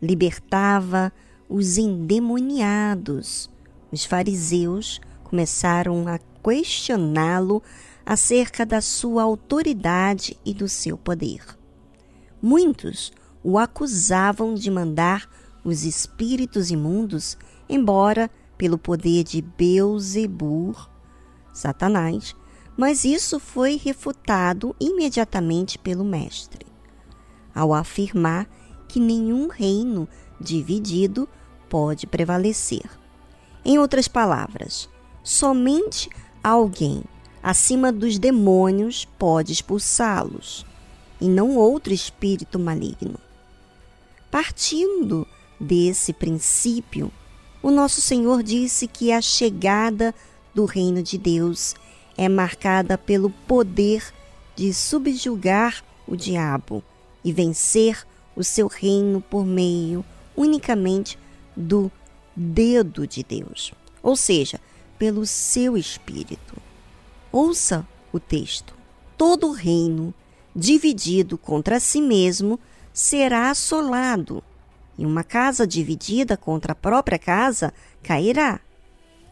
[0.00, 1.12] libertava
[1.48, 3.50] os endemoniados,
[3.90, 7.60] os fariseus começaram a questioná-lo
[8.06, 11.44] acerca da sua autoridade e do seu poder.
[12.40, 13.10] Muitos
[13.42, 15.28] o acusavam de mandar
[15.64, 17.36] os espíritos imundos
[17.68, 20.76] embora pelo poder de Beelzebub,
[21.52, 22.36] Satanás,
[22.78, 26.64] mas isso foi refutado imediatamente pelo mestre,
[27.52, 28.48] ao afirmar
[28.86, 30.08] que nenhum reino
[30.40, 31.28] dividido
[31.68, 32.88] pode prevalecer.
[33.64, 34.88] Em outras palavras,
[35.24, 36.08] somente
[36.42, 37.02] alguém
[37.42, 40.64] acima dos demônios pode expulsá-los,
[41.20, 43.18] e não outro espírito maligno.
[44.30, 45.26] Partindo
[45.58, 47.10] desse princípio,
[47.60, 50.14] o nosso Senhor disse que a chegada
[50.54, 51.74] do reino de Deus
[52.18, 54.12] é marcada pelo poder
[54.56, 56.82] de subjugar o diabo
[57.24, 58.04] e vencer
[58.34, 60.04] o seu reino por meio
[60.36, 61.16] unicamente
[61.56, 61.90] do
[62.34, 64.60] dedo de Deus, ou seja,
[64.98, 66.56] pelo seu espírito.
[67.30, 68.74] Ouça o texto.
[69.16, 70.12] Todo reino
[70.54, 72.58] dividido contra si mesmo
[72.92, 74.42] será assolado,
[74.98, 78.60] e uma casa dividida contra a própria casa cairá.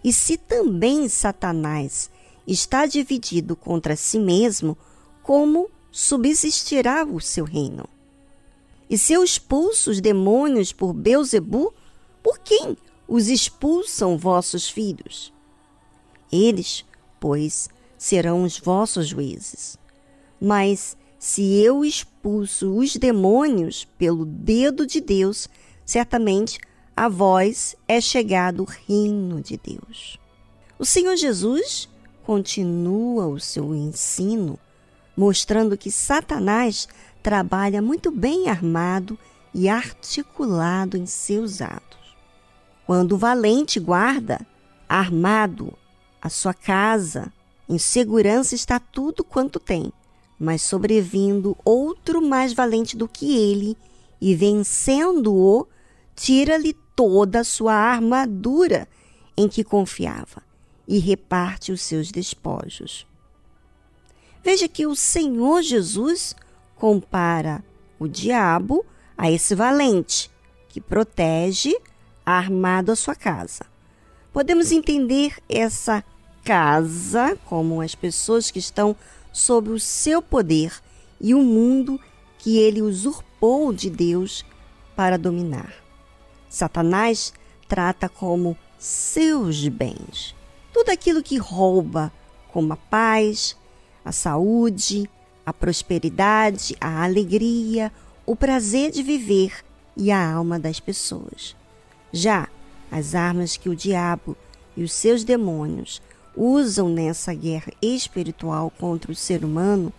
[0.04, 2.10] E se também Satanás
[2.46, 4.76] está dividido contra si mesmo,
[5.22, 7.88] como subsistirá o seu reino?
[8.88, 11.74] E se eu expulso os demônios por Beuzebu,
[12.22, 12.76] por quem
[13.08, 15.32] os expulsam vossos filhos?
[16.30, 16.84] Eles,
[17.18, 17.68] pois,
[17.98, 19.76] serão os vossos juízes.
[20.40, 25.48] Mas se eu expulso os demônios pelo dedo de Deus,
[25.84, 26.58] certamente
[26.96, 30.18] a vós é chegado o reino de Deus.
[30.78, 31.88] O Senhor Jesus
[32.26, 34.58] continua o seu ensino,
[35.16, 36.88] mostrando que Satanás
[37.22, 39.16] trabalha muito bem armado
[39.54, 42.16] e articulado em seus atos.
[42.84, 44.44] Quando o valente guarda,
[44.88, 45.72] armado,
[46.20, 47.32] a sua casa,
[47.68, 49.92] em segurança está tudo quanto tem,
[50.36, 53.78] mas sobrevindo outro mais valente do que ele,
[54.20, 55.68] e vencendo-o,
[56.16, 58.88] tira-lhe toda a sua armadura
[59.36, 60.45] em que confiava
[60.86, 63.06] e reparte os seus despojos.
[64.44, 66.36] Veja que o Senhor Jesus
[66.76, 67.64] compara
[67.98, 68.86] o diabo
[69.18, 70.30] a esse valente
[70.68, 71.76] que protege
[72.24, 73.64] armado a sua casa.
[74.32, 76.04] Podemos entender essa
[76.44, 78.94] casa como as pessoas que estão
[79.32, 80.72] sob o seu poder
[81.20, 81.98] e o mundo
[82.38, 84.44] que ele usurpou de Deus
[84.94, 85.74] para dominar.
[86.48, 87.32] Satanás
[87.66, 90.35] trata como seus bens
[90.76, 92.12] tudo aquilo que rouba,
[92.52, 93.56] como a paz,
[94.04, 95.08] a saúde,
[95.46, 97.90] a prosperidade, a alegria,
[98.26, 99.64] o prazer de viver
[99.96, 101.56] e a alma das pessoas.
[102.12, 102.46] Já
[102.90, 104.36] as armas que o diabo
[104.76, 106.02] e os seus demônios
[106.36, 109.90] usam nessa guerra espiritual contra o ser humano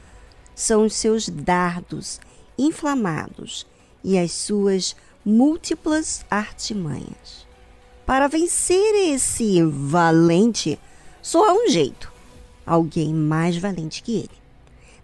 [0.53, 2.19] são os seus dardos
[2.55, 3.65] inflamados
[4.03, 7.46] e as suas múltiplas artimanhas.
[8.07, 10.79] Para vencer esse valente,
[11.21, 12.09] só há um jeito:
[12.65, 14.41] alguém mais valente que ele.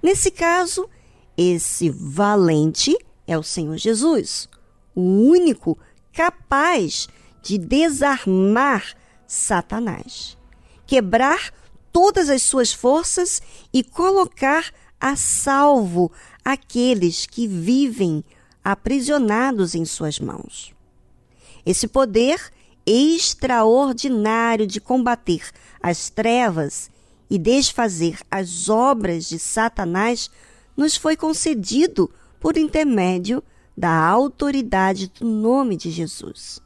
[0.02, 0.90] Nesse caso,
[1.36, 2.98] esse valente
[3.28, 4.48] é o Senhor Jesus,
[4.96, 5.78] o único
[6.14, 7.10] capaz
[7.42, 8.96] de desarmar
[9.28, 10.38] Satanás,
[10.88, 11.52] quebrar
[11.92, 13.42] todas as suas forças
[13.74, 16.10] e colocar a salvo
[16.44, 18.24] aqueles que vivem
[18.64, 20.74] aprisionados em suas mãos.
[21.66, 22.53] Esse poder
[22.86, 25.50] extraordinário de combater
[25.82, 26.90] as trevas
[27.30, 30.30] e desfazer as obras de Satanás
[30.76, 32.10] nos foi concedido
[32.40, 33.44] por intermédio
[33.76, 36.62] da autoridade do nome de Jesus.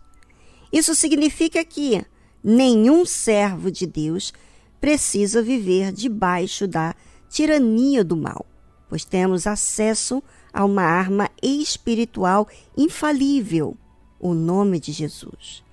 [0.71, 2.05] Isso significa que
[2.43, 4.33] nenhum servo de Deus
[4.79, 6.93] precisa viver debaixo da
[7.29, 8.45] tirania do mal,
[8.89, 10.21] pois temos acesso
[10.53, 13.77] a uma arma espiritual infalível,
[14.19, 15.63] o nome de Jesus.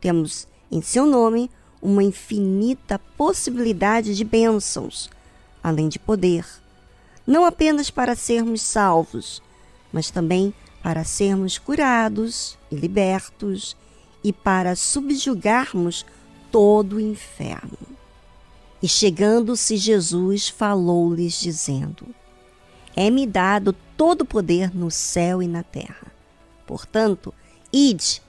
[0.00, 5.10] Temos em seu nome uma infinita possibilidade de bênçãos,
[5.62, 6.44] além de poder,
[7.26, 9.42] não apenas para sermos salvos,
[9.92, 13.76] mas também para sermos curados e libertos
[14.22, 16.06] e para subjugarmos
[16.50, 17.78] todo o inferno.
[18.82, 22.06] E chegando-se Jesus, falou-lhes, dizendo:
[22.96, 26.12] É-me dado todo o poder no céu e na terra.
[26.66, 27.34] Portanto,
[27.72, 28.22] ide,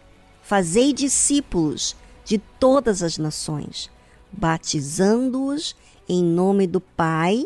[0.50, 1.95] fazei discípulos
[2.26, 3.88] de todas as nações,
[4.32, 5.76] batizando-os
[6.08, 7.45] em nome do Pai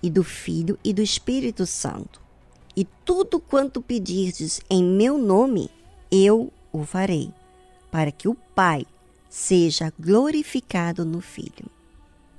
[0.00, 2.20] e do Filho e do Espírito Santo.
[2.76, 5.72] E tudo quanto pedirdes em meu nome,
[6.08, 7.34] eu o farei,
[7.90, 8.86] para que o Pai
[9.28, 11.68] seja glorificado no Filho.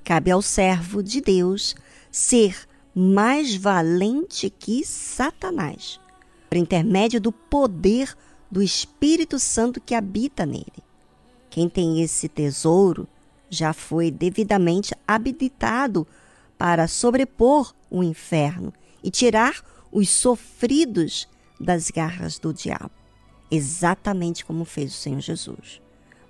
[0.02, 1.74] Cabe ao servo de Deus
[2.10, 6.00] ser mais valente que Satanás,
[6.48, 8.16] por intermédio do poder
[8.52, 10.84] do Espírito Santo que habita nele.
[11.48, 13.08] Quem tem esse tesouro
[13.48, 16.06] já foi devidamente habilitado
[16.58, 18.70] para sobrepor o inferno
[19.02, 21.26] e tirar os sofridos
[21.58, 22.90] das garras do diabo,
[23.50, 25.80] exatamente como fez o Senhor Jesus.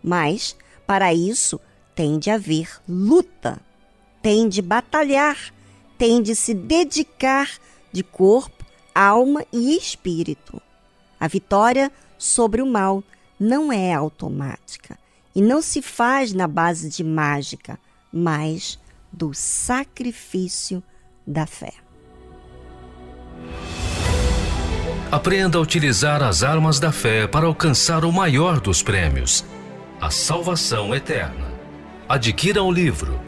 [0.01, 0.57] Mas,
[0.87, 1.61] para isso,
[1.93, 3.61] tem de haver luta,
[4.23, 5.53] tem de batalhar,
[5.99, 7.51] tem de se dedicar
[7.93, 8.65] de corpo,
[8.95, 10.63] alma e espírito.
[11.19, 11.93] A vitória
[12.23, 13.03] sobre o mal
[13.39, 14.97] não é automática
[15.35, 17.79] e não se faz na base de mágica,
[18.13, 18.79] mas
[19.13, 20.83] do sacrifício
[21.27, 21.73] da fé.
[25.11, 29.45] Aprenda a utilizar as armas da fé para alcançar o maior dos prêmios,
[30.01, 31.53] a salvação eterna.
[32.09, 33.21] Adquira o livro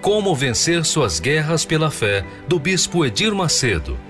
[0.00, 4.09] Como Vencer Suas Guerras pela Fé, do Bispo Edir Macedo.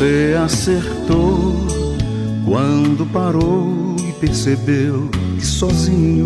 [0.00, 1.66] Você acertou
[2.46, 6.24] quando parou e percebeu que sozinho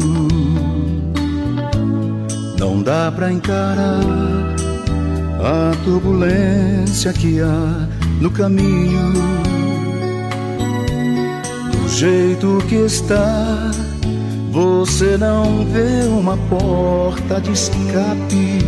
[2.56, 3.98] não dá pra encarar
[5.40, 7.88] a turbulência que há
[8.20, 9.12] no caminho.
[11.72, 13.72] Do jeito que está,
[14.52, 18.60] você não vê uma porta de escape.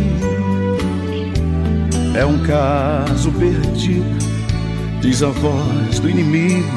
[2.13, 4.26] É um caso perdido
[5.01, 6.67] diz a voz do inimigo,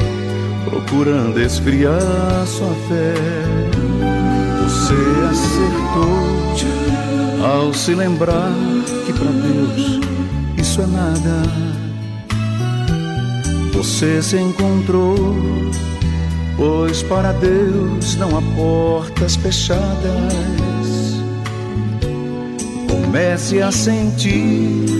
[0.64, 3.14] procurando esfriar sua fé.
[4.64, 4.94] Você
[5.30, 6.40] acertou
[7.44, 8.52] ao se lembrar
[9.06, 10.00] que para Deus
[10.58, 11.42] isso é nada.
[13.72, 15.34] Você se encontrou,
[16.56, 20.34] pois para Deus não há portas fechadas.
[22.88, 24.99] Comece a sentir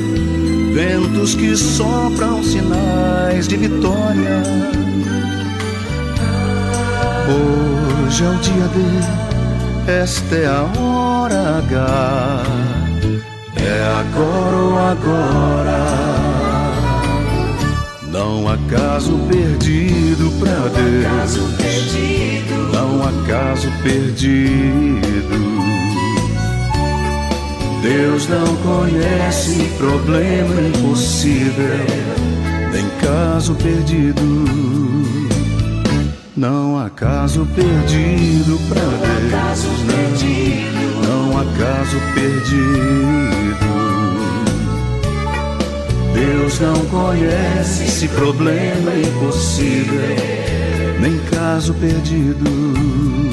[0.73, 4.43] ventos que sopram sinais de vitória.
[7.29, 12.43] Hoje é o dia D, esta é a hora H,
[13.57, 15.81] é agora ou agora.
[18.11, 21.39] Não há caso perdido pra Deus,
[22.73, 25.80] não há caso perdido.
[27.83, 31.87] Deus não conhece problema impossível,
[32.73, 34.21] nem caso perdido.
[36.37, 43.71] Não há caso perdido pra Deus, não, não há caso perdido.
[46.15, 50.17] Deus não conhece problema impossível,
[51.01, 53.30] nem caso perdido.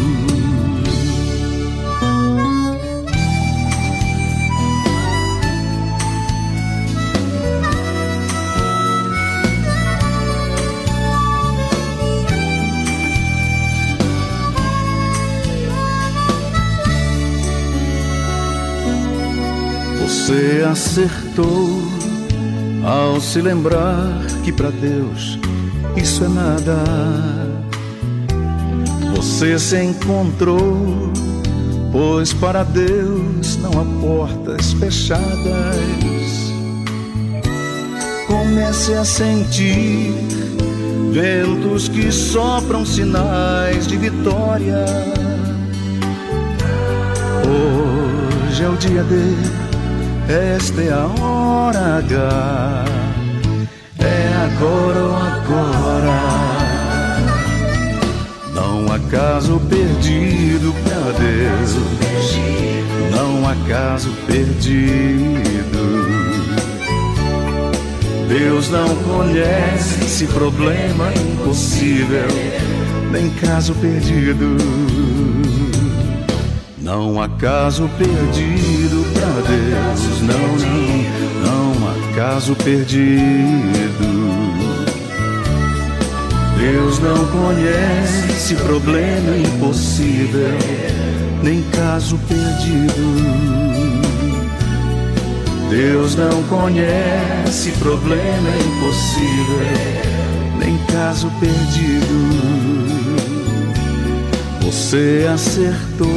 [20.07, 21.67] Você acertou
[22.85, 25.37] ao se lembrar que para Deus
[25.97, 26.81] isso é nada.
[29.13, 31.11] Você se encontrou,
[31.91, 35.27] pois para Deus não há portas fechadas.
[38.27, 40.13] Comece a sentir
[41.11, 44.85] ventos que sopram sinais de vitória.
[47.43, 49.56] Hoje é o dia dele
[50.29, 52.85] esta é a hora H,
[53.99, 56.17] é agora ou agora.
[58.53, 61.75] Não há caso perdido pra Deus,
[63.11, 65.47] não há caso perdido.
[68.27, 72.27] Deus não conhece problema impossível,
[73.11, 75.16] nem caso perdido.
[76.87, 80.39] Não há caso perdido pra Deus, não,
[81.43, 84.07] não, não há caso perdido.
[86.57, 90.57] Deus não conhece problema impossível,
[91.43, 93.03] nem caso perdido.
[95.69, 99.59] Deus não conhece problema impossível,
[100.57, 102.96] nem caso perdido.
[104.67, 106.07] Você acertou.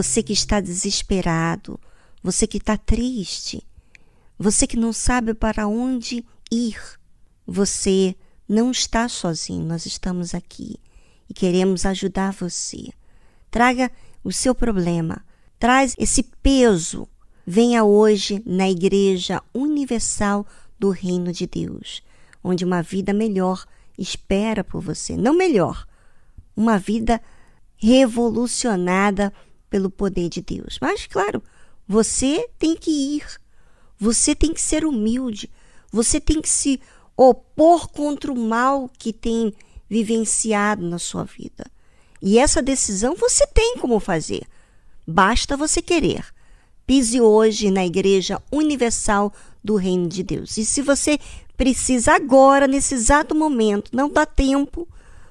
[0.00, 1.78] Você que está desesperado,
[2.22, 3.62] você que está triste,
[4.38, 6.80] você que não sabe para onde ir,
[7.46, 8.16] você
[8.48, 10.76] não está sozinho, nós estamos aqui
[11.28, 12.88] e queremos ajudar você.
[13.50, 13.90] Traga
[14.24, 15.22] o seu problema,
[15.58, 17.06] traz esse peso.
[17.46, 20.46] Venha hoje na Igreja Universal
[20.78, 22.02] do Reino de Deus,
[22.42, 23.66] onde uma vida melhor
[23.98, 25.14] espera por você.
[25.14, 25.86] Não melhor,
[26.56, 27.20] uma vida
[27.76, 29.30] revolucionada
[29.70, 30.78] pelo poder de Deus.
[30.80, 31.42] Mas, claro,
[31.88, 33.24] você tem que ir,
[33.98, 35.48] você tem que ser humilde,
[35.90, 36.80] você tem que se
[37.16, 39.54] opor contra o mal que tem
[39.88, 41.70] vivenciado na sua vida.
[42.20, 44.42] E essa decisão você tem como fazer.
[45.06, 46.24] Basta você querer.
[46.86, 49.32] Pise hoje na Igreja Universal
[49.62, 50.56] do Reino de Deus.
[50.56, 51.18] E se você
[51.56, 54.88] precisa agora, nesse exato momento, não dá tempo,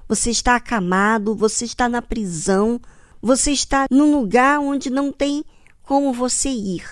[0.07, 2.79] você está acamado, você está na prisão,
[3.21, 5.43] você está num lugar onde não tem
[5.83, 6.83] como você ir.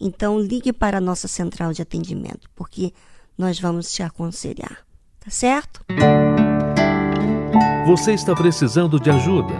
[0.00, 2.92] Então ligue para a nossa central de atendimento, porque
[3.36, 4.78] nós vamos te aconselhar.
[5.20, 5.84] Tá certo?
[7.86, 9.54] Você está precisando de ajuda?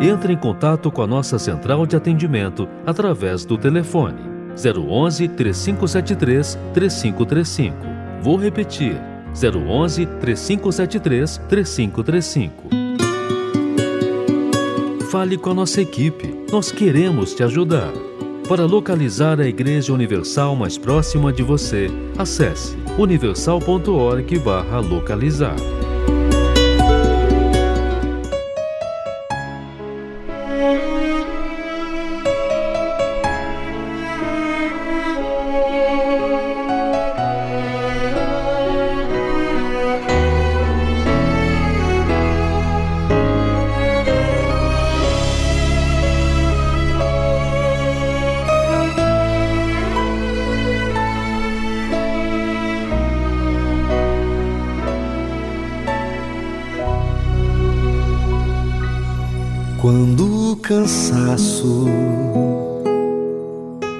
[0.00, 4.20] Entre em contato com a nossa central de atendimento através do telefone
[4.56, 7.76] 011 3573 3535.
[8.22, 8.96] Vou repetir:
[9.34, 12.85] 011 3573 3535.
[15.16, 17.90] Fale com a nossa equipe, nós queremos te ajudar.
[18.46, 25.56] Para localizar a Igreja Universal mais próxima de você, acesse universal.org/localizar.
[60.86, 61.86] cansaço.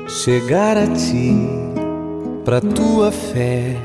[0.08, 1.34] Chegar a ti,
[2.44, 3.76] pra tua fé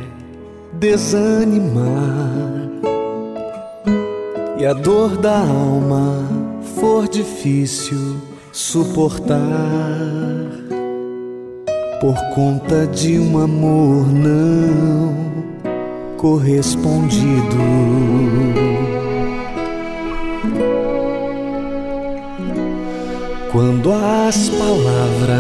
[0.74, 2.70] desanimar.
[4.60, 6.28] E a dor da alma
[6.76, 8.18] for difícil
[8.52, 9.40] suportar.
[12.00, 15.16] Por conta de um amor não
[16.18, 17.58] correspondido.
[23.52, 25.36] Quando as palavras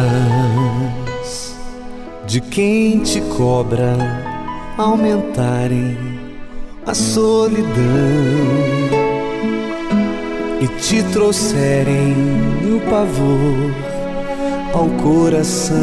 [2.27, 3.95] de quem te cobra
[4.77, 5.97] aumentarem
[6.85, 7.63] a solidão
[10.59, 12.13] e te trouxerem
[12.75, 13.73] o pavor
[14.73, 15.79] ao coração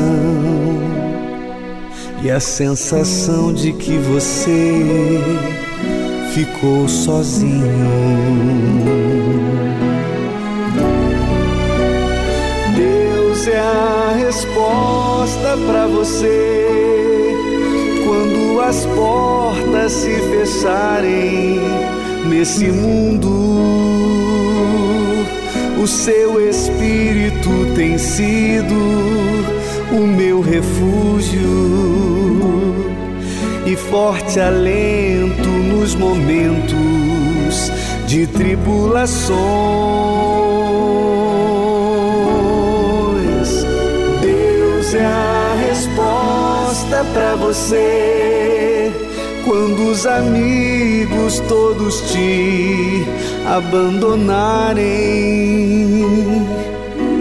[2.22, 4.84] e a sensação de que você
[6.34, 8.87] ficou sozinho.
[14.18, 17.34] Resposta para você
[18.06, 21.60] quando as portas se fecharem
[22.28, 23.28] nesse mundo.
[25.82, 28.74] O seu espírito tem sido
[29.92, 31.40] o meu refúgio
[33.64, 37.70] e forte alento nos momentos
[38.06, 40.37] de tribulações.
[44.98, 48.92] É a resposta para você
[49.44, 53.04] quando os amigos todos te
[53.46, 54.86] abandonarem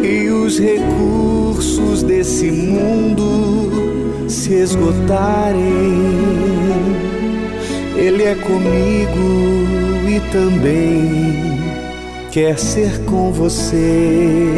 [0.03, 5.61] e os recursos desse mundo se esgotarem.
[7.95, 9.57] Ele é comigo
[10.07, 11.59] e também
[12.31, 14.53] quer ser com você.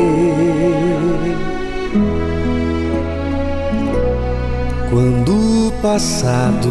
[4.90, 6.68] Quando o passado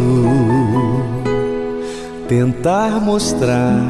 [2.29, 3.81] tentar mostrar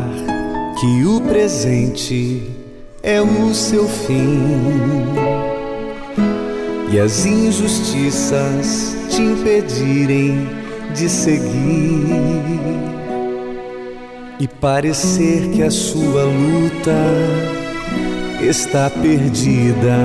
[0.78, 2.42] que o presente
[3.02, 4.42] é o seu fim
[6.92, 10.46] e as injustiças te impedirem
[10.94, 12.06] de seguir
[14.38, 16.92] e parecer que a sua luta
[18.42, 19.96] está perdida.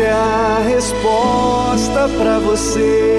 [0.00, 3.18] É a resposta para você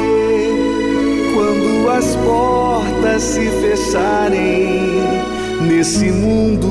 [1.33, 4.93] quando as portas se fecharem
[5.61, 6.69] nesse mundo,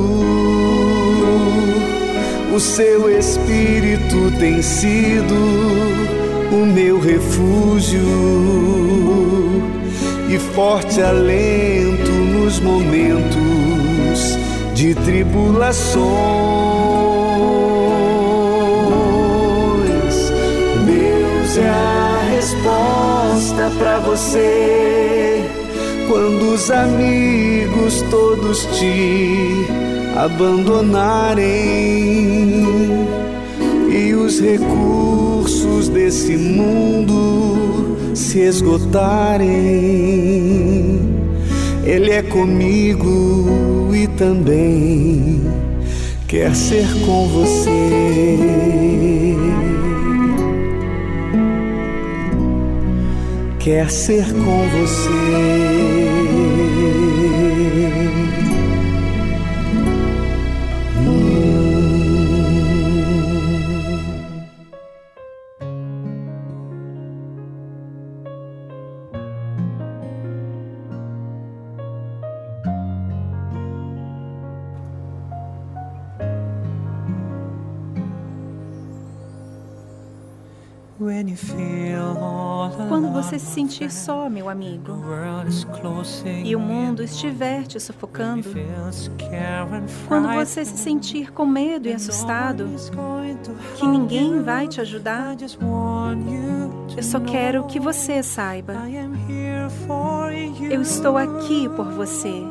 [2.55, 5.35] o seu espírito tem sido
[6.53, 8.01] o meu refúgio
[10.31, 14.39] e forte alento nos momentos
[14.75, 17.18] de tribulações.
[22.49, 25.45] Resposta para você
[26.09, 29.67] quando os amigos todos te
[30.17, 31.45] abandonarem
[33.91, 39.49] e os recursos desse mundo se esgotarem.
[41.85, 45.43] Ele é comigo e também
[46.27, 48.79] quer ser com você.
[53.69, 55.78] Quer ser com você.
[83.79, 85.01] Sentir só, meu amigo,
[86.45, 88.43] e o mundo estiver te sufocando,
[90.09, 92.69] quando você se sentir com medo e assustado,
[93.77, 95.37] que ninguém vai te ajudar,
[96.97, 98.75] eu só quero que você saiba.
[100.71, 102.43] Eu estou aqui por você.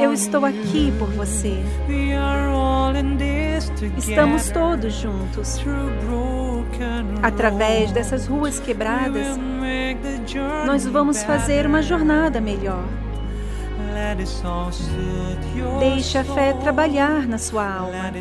[0.00, 1.58] Eu estou aqui por você.
[3.98, 5.60] Estamos todos juntos.
[7.22, 9.38] Através dessas ruas quebradas,
[10.66, 12.84] nós vamos fazer uma jornada melhor.
[15.80, 18.12] Deixe a fé trabalhar na sua alma.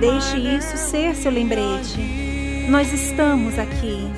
[0.00, 2.66] Deixe isso ser seu lembrete.
[2.68, 4.08] Nós estamos aqui.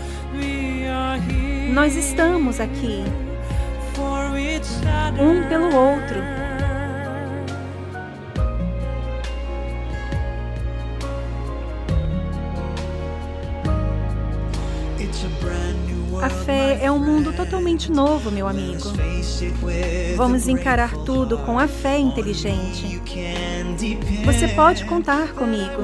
[1.73, 3.05] Nós estamos aqui,
[5.21, 6.40] um pelo outro.
[16.81, 18.91] É um mundo totalmente novo, meu amigo.
[20.17, 23.01] Vamos encarar tudo com a fé inteligente.
[24.25, 25.83] Você pode contar comigo,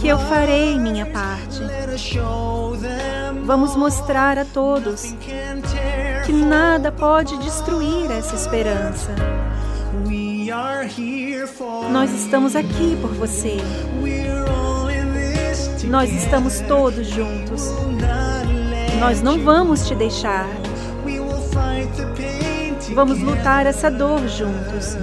[0.00, 1.60] que eu farei minha parte.
[3.44, 5.14] Vamos mostrar a todos
[6.26, 9.14] que nada pode destruir essa esperança.
[11.90, 13.56] Nós estamos aqui por você.
[15.88, 17.62] Nós estamos todos juntos.
[18.98, 20.48] Nós não vamos te deixar.
[22.94, 24.96] Vamos lutar essa dor juntos.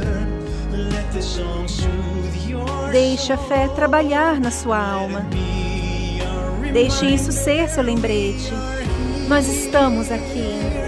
[2.91, 5.25] Deixe a fé trabalhar na sua alma.
[6.73, 8.51] Deixe isso ser seu lembrete.
[9.27, 10.85] Nós estamos aqui.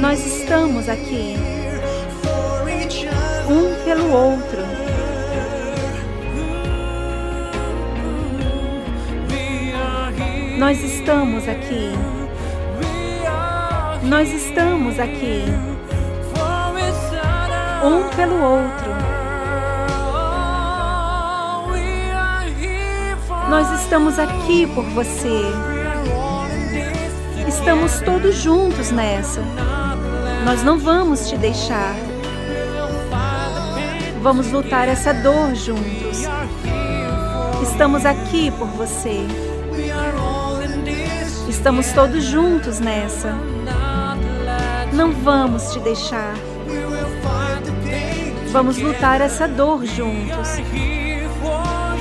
[0.00, 1.36] Nós estamos aqui,
[3.48, 4.75] um pelo outro.
[10.58, 11.92] Nós estamos aqui.
[14.02, 15.44] Nós estamos aqui,
[17.84, 18.90] um pelo outro.
[23.50, 25.42] Nós estamos aqui por você.
[27.46, 29.42] Estamos todos juntos nessa.
[30.44, 31.94] Nós não vamos te deixar.
[34.22, 36.22] Vamos lutar essa dor juntos.
[37.62, 39.45] Estamos aqui por você.
[41.66, 43.34] Estamos todos juntos nessa.
[44.92, 46.32] Não vamos te deixar.
[48.52, 50.48] Vamos lutar essa dor juntos.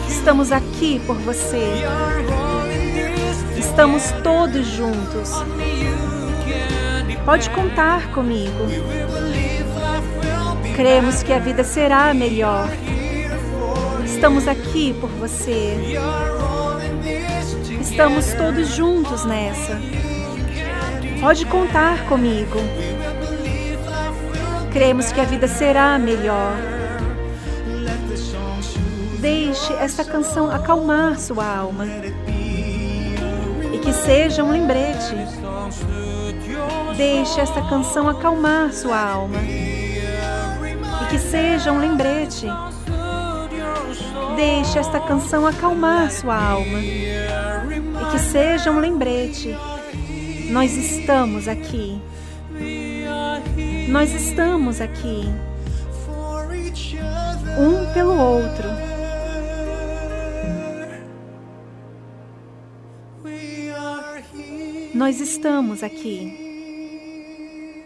[0.07, 1.83] Estamos aqui por você.
[3.57, 5.31] Estamos todos juntos.
[7.25, 8.67] Pode contar comigo.
[10.75, 12.69] Cremos que a vida será melhor.
[14.05, 15.97] Estamos aqui por você.
[17.95, 19.79] Estamos todos juntos nessa.
[21.21, 22.59] Pode contar comigo.
[24.73, 26.57] Cremos que a vida será melhor.
[29.21, 31.85] Deixe esta canção acalmar sua alma.
[33.73, 35.15] E que seja um lembrete.
[36.97, 39.39] Deixe esta canção acalmar sua alma.
[41.01, 42.45] E que seja um lembrete.
[44.35, 46.79] Deixe esta canção acalmar sua alma.
[48.15, 49.49] Que seja um lembrete.
[50.49, 52.01] Nós estamos aqui.
[53.89, 55.25] Nós estamos aqui.
[57.59, 58.69] Um pelo outro.
[64.93, 67.83] Nós estamos aqui.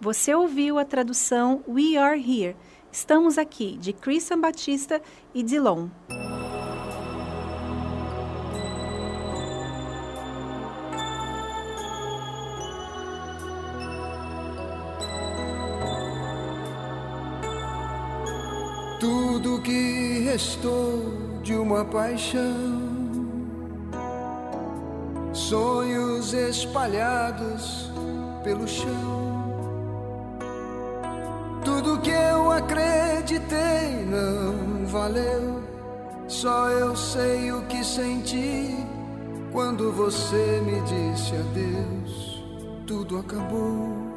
[0.00, 2.56] Você ouviu a tradução We Are Here.
[2.90, 5.00] Estamos aqui, de Christian Batista
[5.32, 5.86] e Dilon.
[19.36, 22.80] Tudo que restou de uma paixão,
[25.30, 27.90] sonhos espalhados
[28.42, 28.88] pelo chão.
[31.62, 35.62] Tudo que eu acreditei não valeu.
[36.26, 38.74] Só eu sei o que senti
[39.52, 42.42] quando você me disse adeus.
[42.86, 44.16] Tudo acabou.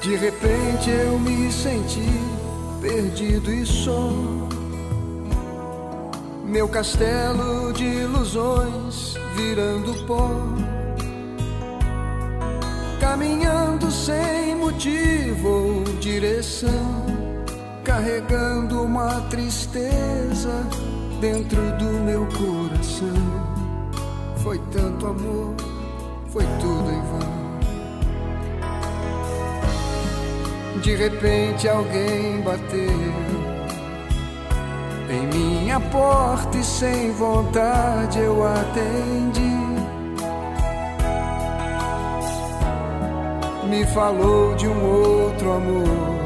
[0.00, 2.37] De repente eu me senti
[2.80, 4.10] perdido e só.
[6.44, 10.30] Meu castelo de ilusões virando pó.
[13.00, 17.04] Caminhando sem motivo ou direção,
[17.84, 20.66] carregando uma tristeza
[21.20, 23.58] dentro do meu coração.
[24.42, 25.54] Foi tanto amor,
[26.30, 27.27] foi tudo em vão.
[30.82, 33.38] De repente alguém bateu
[35.10, 39.58] em minha porta e sem vontade eu atendi.
[43.68, 46.18] Me falou de um outro amor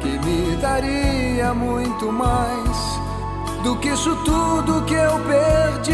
[0.00, 3.00] que me daria muito mais
[3.62, 5.92] do que isso tudo que eu perdi.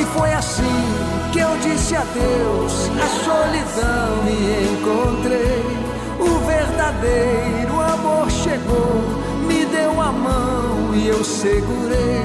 [0.00, 1.05] E foi assim
[1.36, 5.76] que eu disse adeus à solidão e encontrei
[6.18, 9.02] o verdadeiro amor chegou,
[9.46, 12.24] me deu a mão e eu segurei.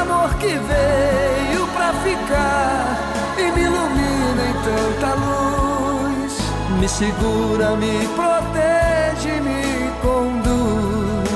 [0.00, 2.98] Amor que veio pra ficar
[3.38, 6.36] e me ilumina em tanta luz.
[6.78, 11.32] Me segura, me protege, me conduz.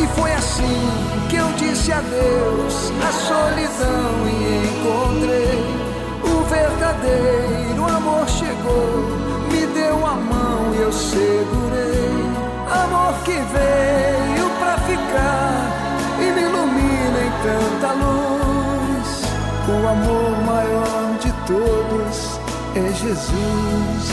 [0.00, 5.82] E foi assim que eu disse adeus à solidão e encontrei
[6.22, 9.16] o verdadeiro amor chegou,
[9.50, 12.12] me deu a mão e eu segurei.
[12.70, 15.70] Amor que veio pra ficar
[16.20, 19.22] e me ilumina em tanta luz.
[19.68, 22.40] O amor maior de todos
[22.76, 24.04] é Jesus.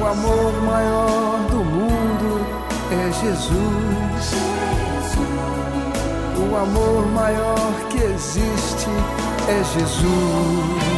[0.00, 2.46] O amor maior do mundo
[2.90, 4.55] é Jesus.
[6.48, 8.88] O amor maior que existe
[9.48, 10.96] é Jesus.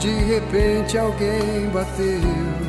[0.00, 2.63] De repente alguém bateu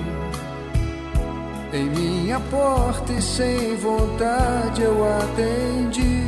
[1.76, 6.24] em minha porta e sem vontade eu atendi.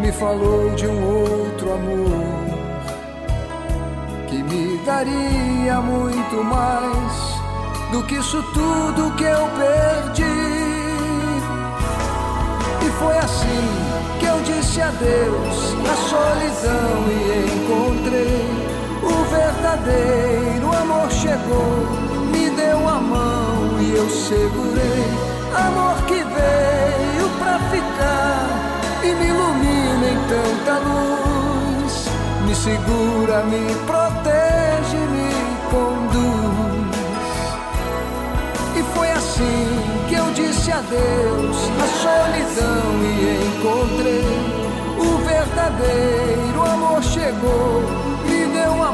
[0.00, 2.34] Me falou de um outro amor
[4.28, 7.32] que me daria muito mais
[7.92, 10.22] do que isso tudo que eu perdi.
[12.84, 13.68] E foi assim
[14.20, 18.71] que eu disse adeus à solidão e encontrei
[19.02, 21.86] o verdadeiro amor chegou,
[22.32, 25.04] me deu a mão e eu segurei.
[25.54, 28.48] Amor que veio pra ficar
[29.02, 32.06] e me ilumina em tanta luz.
[32.46, 35.30] Me segura, me protege, me
[35.70, 36.22] conduz.
[38.76, 39.68] E foi assim
[40.08, 44.62] que eu disse adeus à solidão e encontrei
[44.98, 47.82] o verdadeiro amor chegou,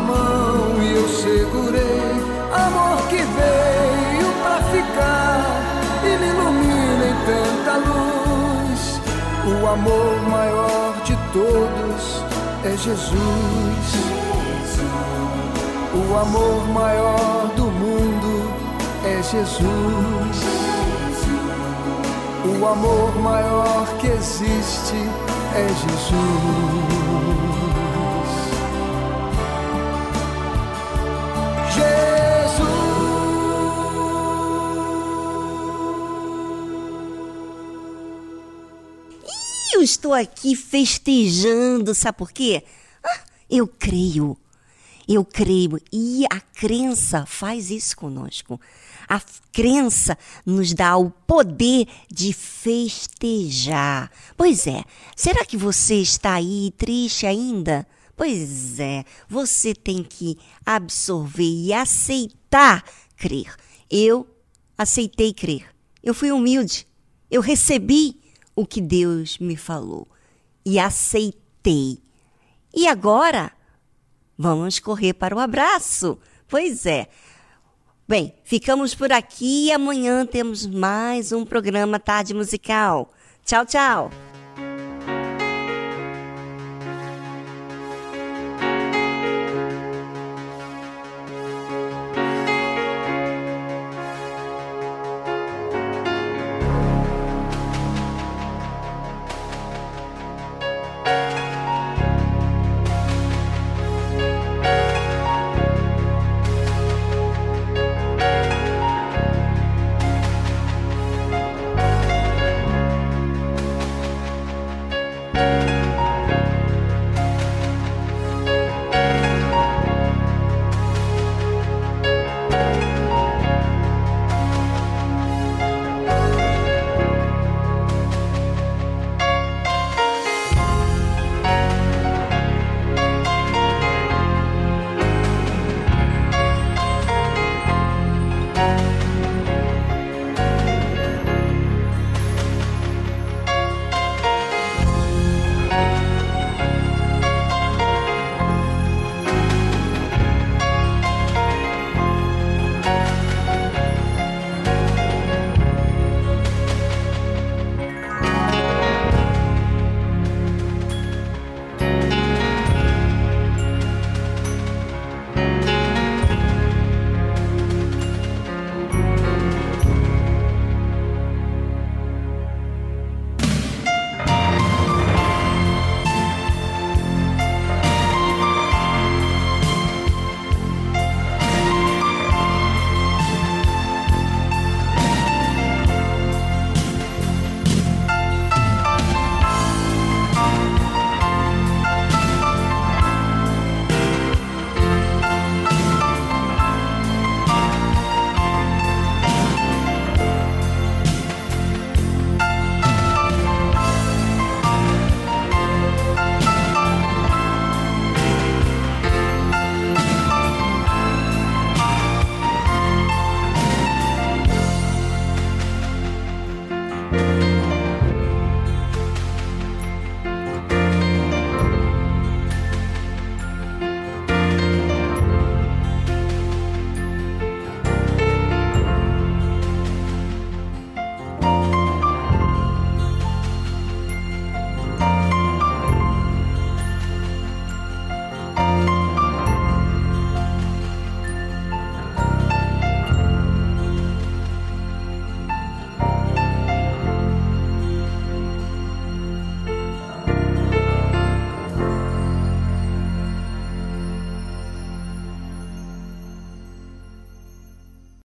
[0.08, 2.12] mão e eu segurei.
[2.66, 5.44] Amor que veio pra ficar
[6.02, 9.00] e me ilumina em tanta luz.
[9.46, 12.22] O amor maior de todos
[12.64, 13.88] é Jesus.
[15.94, 18.50] O amor maior do mundo
[19.04, 20.38] é Jesus.
[22.60, 24.96] O amor maior que existe
[25.54, 26.97] é Jesus.
[39.88, 42.62] Estou aqui festejando, sabe por quê?
[43.02, 44.36] Ah, eu creio.
[45.08, 45.80] Eu creio.
[45.90, 48.60] E a crença faz isso conosco.
[49.08, 49.20] A
[49.52, 54.10] crença nos dá o poder de festejar.
[54.36, 54.84] Pois é,
[55.16, 57.86] será que você está aí triste ainda?
[58.14, 60.36] Pois é, você tem que
[60.66, 62.84] absorver e aceitar
[63.16, 63.54] crer.
[63.90, 64.28] Eu
[64.76, 65.64] aceitei crer.
[66.02, 66.86] Eu fui humilde.
[67.30, 68.17] Eu recebi
[68.58, 70.08] o que Deus me falou
[70.66, 72.02] e aceitei.
[72.74, 73.52] E agora,
[74.36, 76.18] vamos correr para o abraço.
[76.48, 77.06] Pois é.
[78.08, 83.12] Bem, ficamos por aqui e amanhã temos mais um programa Tarde Musical.
[83.44, 84.10] Tchau, tchau.